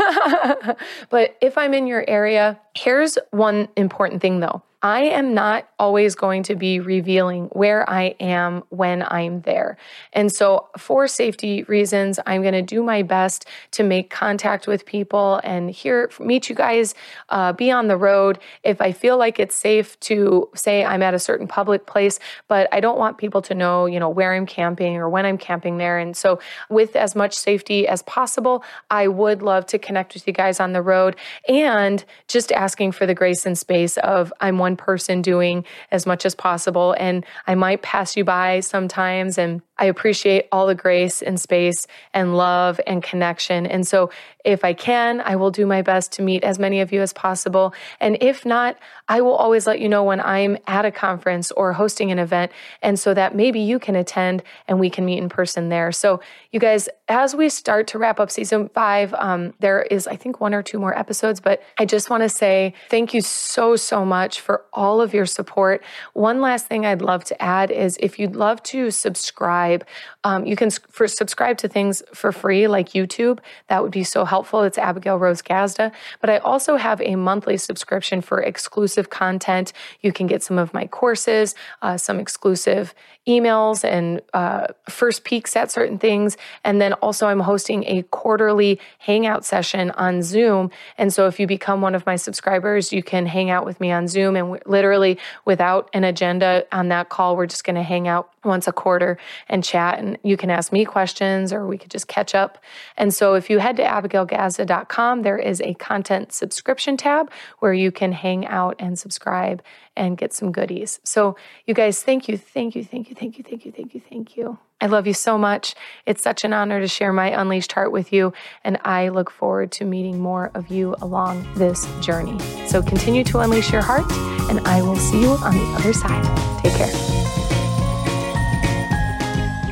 but 1.09 1.35
if 1.41 1.57
I'm 1.57 1.73
in 1.73 1.87
your 1.87 2.05
area, 2.07 2.59
here's 2.75 3.17
one 3.31 3.67
important 3.75 4.21
thing 4.21 4.39
though. 4.39 4.61
I 4.85 5.03
am 5.03 5.33
not 5.33 5.69
always 5.79 6.13
going 6.13 6.43
to 6.43 6.55
be 6.57 6.81
revealing 6.81 7.45
where 7.53 7.89
I 7.89 8.15
am 8.19 8.63
when 8.67 9.01
I'm 9.01 9.39
there. 9.41 9.77
And 10.11 10.29
so, 10.29 10.67
for 10.77 11.07
safety 11.07 11.63
reasons, 11.63 12.19
I'm 12.25 12.41
going 12.41 12.53
to 12.53 12.61
do 12.61 12.83
my 12.83 13.01
best 13.01 13.45
to 13.71 13.83
make 13.83 14.09
contact 14.09 14.67
with 14.67 14.85
people 14.85 15.39
and 15.45 15.71
hear, 15.71 16.11
meet 16.19 16.49
you 16.49 16.55
guys, 16.55 16.95
uh, 17.29 17.53
be 17.53 17.71
on 17.71 17.87
the 17.87 17.95
road. 17.95 18.39
If 18.63 18.81
I 18.81 18.91
feel 18.91 19.17
like 19.17 19.39
it's 19.39 19.55
safe 19.55 19.97
to 20.01 20.49
say 20.53 20.83
I'm 20.83 21.01
at 21.01 21.13
a 21.13 21.19
certain 21.19 21.47
public 21.47 21.85
place, 21.85 22.19
but 22.49 22.67
I 22.73 22.81
don't 22.81 22.97
want 22.97 23.17
people 23.17 23.41
to 23.43 23.55
know, 23.55 23.85
you 23.85 24.01
know, 24.01 24.09
where 24.09 24.33
I'm 24.33 24.45
camping 24.45 24.97
or 24.97 25.07
when 25.09 25.25
I'm 25.25 25.37
camping 25.37 25.77
there. 25.77 25.97
And 25.97 26.15
so, 26.17 26.39
with 26.69 26.97
as 26.97 27.15
much 27.15 27.35
safety 27.35 27.87
as 27.87 28.01
possible, 28.01 28.65
I 28.89 29.07
would 29.07 29.41
love 29.41 29.65
to 29.67 29.79
connect 29.79 30.13
with 30.13 30.27
you 30.27 30.33
guys 30.33 30.59
on 30.59 30.73
the 30.73 30.81
road 30.81 31.15
and 31.47 32.03
just 32.27 32.51
asking 32.51 32.91
for 32.91 33.05
the 33.05 33.15
grace 33.15 33.45
and 33.45 33.57
space 33.57 33.95
of 33.99 34.33
I'm 34.41 34.57
one 34.57 34.72
one 34.73 34.77
person 34.77 35.21
doing 35.21 35.65
as 35.91 36.05
much 36.05 36.25
as 36.25 36.35
possible. 36.35 36.95
And 36.99 37.25
I 37.47 37.55
might 37.55 37.81
pass 37.81 38.17
you 38.17 38.23
by 38.23 38.61
sometimes 38.61 39.37
and 39.37 39.61
I 39.77 39.85
appreciate 39.85 40.47
all 40.51 40.67
the 40.67 40.75
grace 40.75 41.21
and 41.21 41.39
space 41.39 41.87
and 42.13 42.35
love 42.37 42.79
and 42.87 43.03
connection. 43.03 43.65
And 43.65 43.85
so, 43.85 44.09
if 44.43 44.63
I 44.63 44.73
can, 44.73 45.21
I 45.21 45.35
will 45.35 45.51
do 45.51 45.65
my 45.65 45.81
best 45.81 46.11
to 46.13 46.21
meet 46.21 46.43
as 46.43 46.59
many 46.59 46.81
of 46.81 46.91
you 46.91 47.01
as 47.01 47.13
possible. 47.13 47.73
And 47.99 48.17
if 48.21 48.45
not, 48.45 48.77
I 49.07 49.21
will 49.21 49.35
always 49.35 49.67
let 49.67 49.79
you 49.79 49.89
know 49.89 50.03
when 50.03 50.19
I'm 50.19 50.57
at 50.67 50.85
a 50.85 50.91
conference 50.91 51.51
or 51.51 51.73
hosting 51.73 52.11
an 52.11 52.19
event. 52.19 52.51
And 52.81 52.99
so 52.99 53.13
that 53.13 53.35
maybe 53.35 53.59
you 53.59 53.79
can 53.79 53.95
attend 53.95 54.43
and 54.67 54.79
we 54.79 54.89
can 54.89 55.05
meet 55.05 55.17
in 55.17 55.29
person 55.29 55.69
there. 55.69 55.91
So, 55.91 56.21
you 56.51 56.59
guys, 56.59 56.89
as 57.07 57.35
we 57.35 57.49
start 57.49 57.87
to 57.87 57.97
wrap 57.97 58.19
up 58.19 58.31
season 58.31 58.69
five, 58.69 59.13
um, 59.15 59.53
there 59.59 59.81
is, 59.83 60.07
I 60.07 60.15
think, 60.15 60.39
one 60.39 60.53
or 60.53 60.63
two 60.63 60.79
more 60.79 60.97
episodes, 60.97 61.39
but 61.39 61.61
I 61.77 61.85
just 61.85 62.09
want 62.09 62.23
to 62.23 62.29
say 62.29 62.73
thank 62.89 63.13
you 63.13 63.21
so, 63.21 63.75
so 63.75 64.05
much 64.05 64.39
for 64.39 64.63
all 64.73 65.01
of 65.01 65.13
your 65.13 65.25
support. 65.25 65.83
One 66.13 66.41
last 66.41 66.67
thing 66.67 66.85
I'd 66.85 67.01
love 67.01 67.23
to 67.25 67.41
add 67.41 67.71
is 67.71 67.97
if 67.99 68.19
you'd 68.19 68.35
love 68.35 68.61
to 68.63 68.91
subscribe. 68.91 69.85
Um, 70.23 70.45
you 70.45 70.55
can 70.55 70.69
for 70.71 71.07
subscribe 71.07 71.57
to 71.59 71.67
things 71.67 72.01
for 72.13 72.31
free, 72.31 72.67
like 72.67 72.89
YouTube. 72.89 73.39
That 73.67 73.83
would 73.83 73.91
be 73.91 74.03
so 74.03 74.25
helpful. 74.33 74.63
It's 74.63 74.79
Abigail 74.79 75.17
Rose 75.17 75.43
Gazda. 75.43 75.91
But 76.19 76.31
I 76.31 76.37
also 76.39 76.75
have 76.75 76.99
a 77.01 77.15
monthly 77.15 77.55
subscription 77.55 78.19
for 78.19 78.41
exclusive 78.41 79.11
content. 79.11 79.73
You 80.01 80.11
can 80.11 80.25
get 80.25 80.41
some 80.41 80.57
of 80.57 80.73
my 80.73 80.87
courses, 80.87 81.53
uh, 81.83 81.97
some 81.97 82.19
exclusive 82.19 82.95
emails, 83.27 83.83
and 83.83 84.21
uh, 84.33 84.67
first 84.89 85.23
peeks 85.23 85.55
at 85.55 85.71
certain 85.71 85.97
things. 85.97 86.37
And 86.63 86.81
then 86.81 86.93
also, 86.93 87.27
I'm 87.27 87.39
hosting 87.39 87.83
a 87.85 88.03
quarterly 88.03 88.79
hangout 88.99 89.45
session 89.45 89.91
on 89.91 90.21
Zoom. 90.21 90.71
And 90.97 91.13
so, 91.13 91.27
if 91.27 91.39
you 91.39 91.47
become 91.47 91.81
one 91.81 91.95
of 91.95 92.05
my 92.05 92.15
subscribers, 92.15 92.91
you 92.91 93.03
can 93.03 93.25
hang 93.25 93.49
out 93.49 93.65
with 93.65 93.79
me 93.79 93.91
on 93.91 94.07
Zoom. 94.07 94.35
And 94.35 94.59
literally, 94.65 95.17
without 95.45 95.89
an 95.93 96.03
agenda 96.03 96.65
on 96.71 96.89
that 96.89 97.09
call, 97.09 97.35
we're 97.35 97.47
just 97.47 97.63
going 97.63 97.75
to 97.75 97.83
hang 97.83 98.07
out 98.07 98.29
once 98.43 98.67
a 98.67 98.73
quarter 98.73 99.17
and 99.47 99.63
chat. 99.63 99.99
And 99.99 100.17
you 100.23 100.37
can 100.37 100.49
ask 100.49 100.71
me 100.71 100.85
questions 100.85 101.53
or 101.53 101.65
we 101.65 101.77
could 101.77 101.91
just 101.91 102.07
catch 102.07 102.35
up. 102.35 102.57
And 102.97 103.13
so 103.13 103.35
if 103.35 103.49
you 103.49 103.59
head 103.59 103.77
to 103.77 103.83
abigailgazda.com, 103.83 105.21
there 105.21 105.37
is 105.37 105.61
a 105.61 105.73
content 105.75 106.33
subscription 106.33 106.97
tab 106.97 107.31
where 107.59 107.73
you 107.73 107.91
can 107.91 108.11
hang 108.11 108.45
out 108.45 108.75
and 108.79 108.97
subscribe 108.97 109.61
and 109.95 110.17
get 110.17 110.33
some 110.33 110.51
goodies. 110.51 110.99
So, 111.03 111.35
you 111.65 111.73
guys, 111.73 112.01
thank 112.01 112.27
you, 112.27 112.37
thank 112.37 112.75
you, 112.75 112.83
thank 112.83 113.09
you, 113.09 113.15
thank 113.15 113.37
you, 113.37 113.43
thank 113.43 113.65
you, 113.65 113.71
thank 113.71 113.93
you, 113.93 114.01
thank 114.09 114.37
you. 114.37 114.57
I 114.81 114.87
love 114.87 115.07
you 115.07 115.13
so 115.13 115.37
much. 115.37 115.75
It's 116.05 116.21
such 116.21 116.43
an 116.43 116.51
honor 116.51 116.79
to 116.81 116.87
share 116.87 117.13
my 117.13 117.27
unleashed 117.39 117.71
heart 117.71 117.91
with 117.91 118.11
you, 118.11 118.33
and 118.63 118.77
I 118.83 119.09
look 119.09 119.29
forward 119.29 119.71
to 119.73 119.85
meeting 119.85 120.19
more 120.19 120.51
of 120.55 120.69
you 120.69 120.95
along 121.01 121.47
this 121.55 121.85
journey. 122.01 122.39
So, 122.67 122.81
continue 122.81 123.23
to 123.25 123.39
unleash 123.39 123.71
your 123.71 123.83
heart, 123.83 124.11
and 124.49 124.59
I 124.67 124.81
will 124.81 124.97
see 124.97 125.21
you 125.21 125.29
on 125.29 125.53
the 125.55 125.75
other 125.77 125.93
side. 125.93 126.23
Take 126.61 126.73
care. 126.73 127.13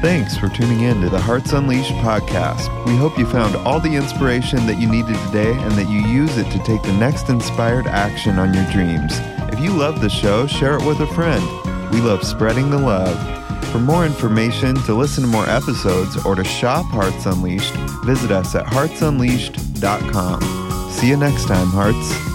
Thanks 0.02 0.36
for 0.36 0.50
tuning 0.50 0.80
in 0.80 1.00
to 1.02 1.10
the 1.10 1.20
Hearts 1.20 1.54
Unleashed 1.54 1.92
podcast. 1.92 2.86
We 2.88 2.96
hope 2.96 3.20
you 3.20 3.28
found 3.28 3.56
all 3.58 3.80
the 3.80 3.96
inspiration 3.96 4.66
that 4.66 4.80
you 4.80 4.90
needed 4.90 5.16
today 5.28 5.52
and 5.52 5.72
that 5.74 5.90
you 5.90 6.00
use 6.00 6.40
it 6.40 6.50
to 6.50 6.58
take 6.64 6.82
the 6.82 6.94
next 6.94 7.30
inspired 7.30 7.86
action 7.86 8.40
on 8.40 8.52
your 8.52 8.66
dreams. 8.72 9.20
If 9.52 9.60
you 9.60 9.72
love 9.72 10.02
the 10.02 10.10
show, 10.10 10.48
share 10.48 10.78
it 10.78 10.86
with 10.86 11.00
a 11.02 11.08
friend. 11.08 11.44
We 11.92 12.02
love 12.02 12.24
spreading 12.24 12.70
the 12.70 12.78
love. 12.78 13.18
For 13.72 13.80
more 13.80 14.06
information, 14.06 14.76
to 14.76 14.94
listen 14.94 15.24
to 15.24 15.30
more 15.30 15.50
episodes, 15.50 16.24
or 16.26 16.36
to 16.36 16.44
shop 16.44 16.86
Hearts 16.88 17.26
Unleashed, 17.26 17.74
visit 18.06 18.32
us 18.32 18.54
at 18.56 18.66
heartsunleashed.com. 18.66 20.92
See 20.92 21.08
you 21.08 21.18
next 21.18 21.48
time, 21.48 21.68
Hearts. 21.68 22.31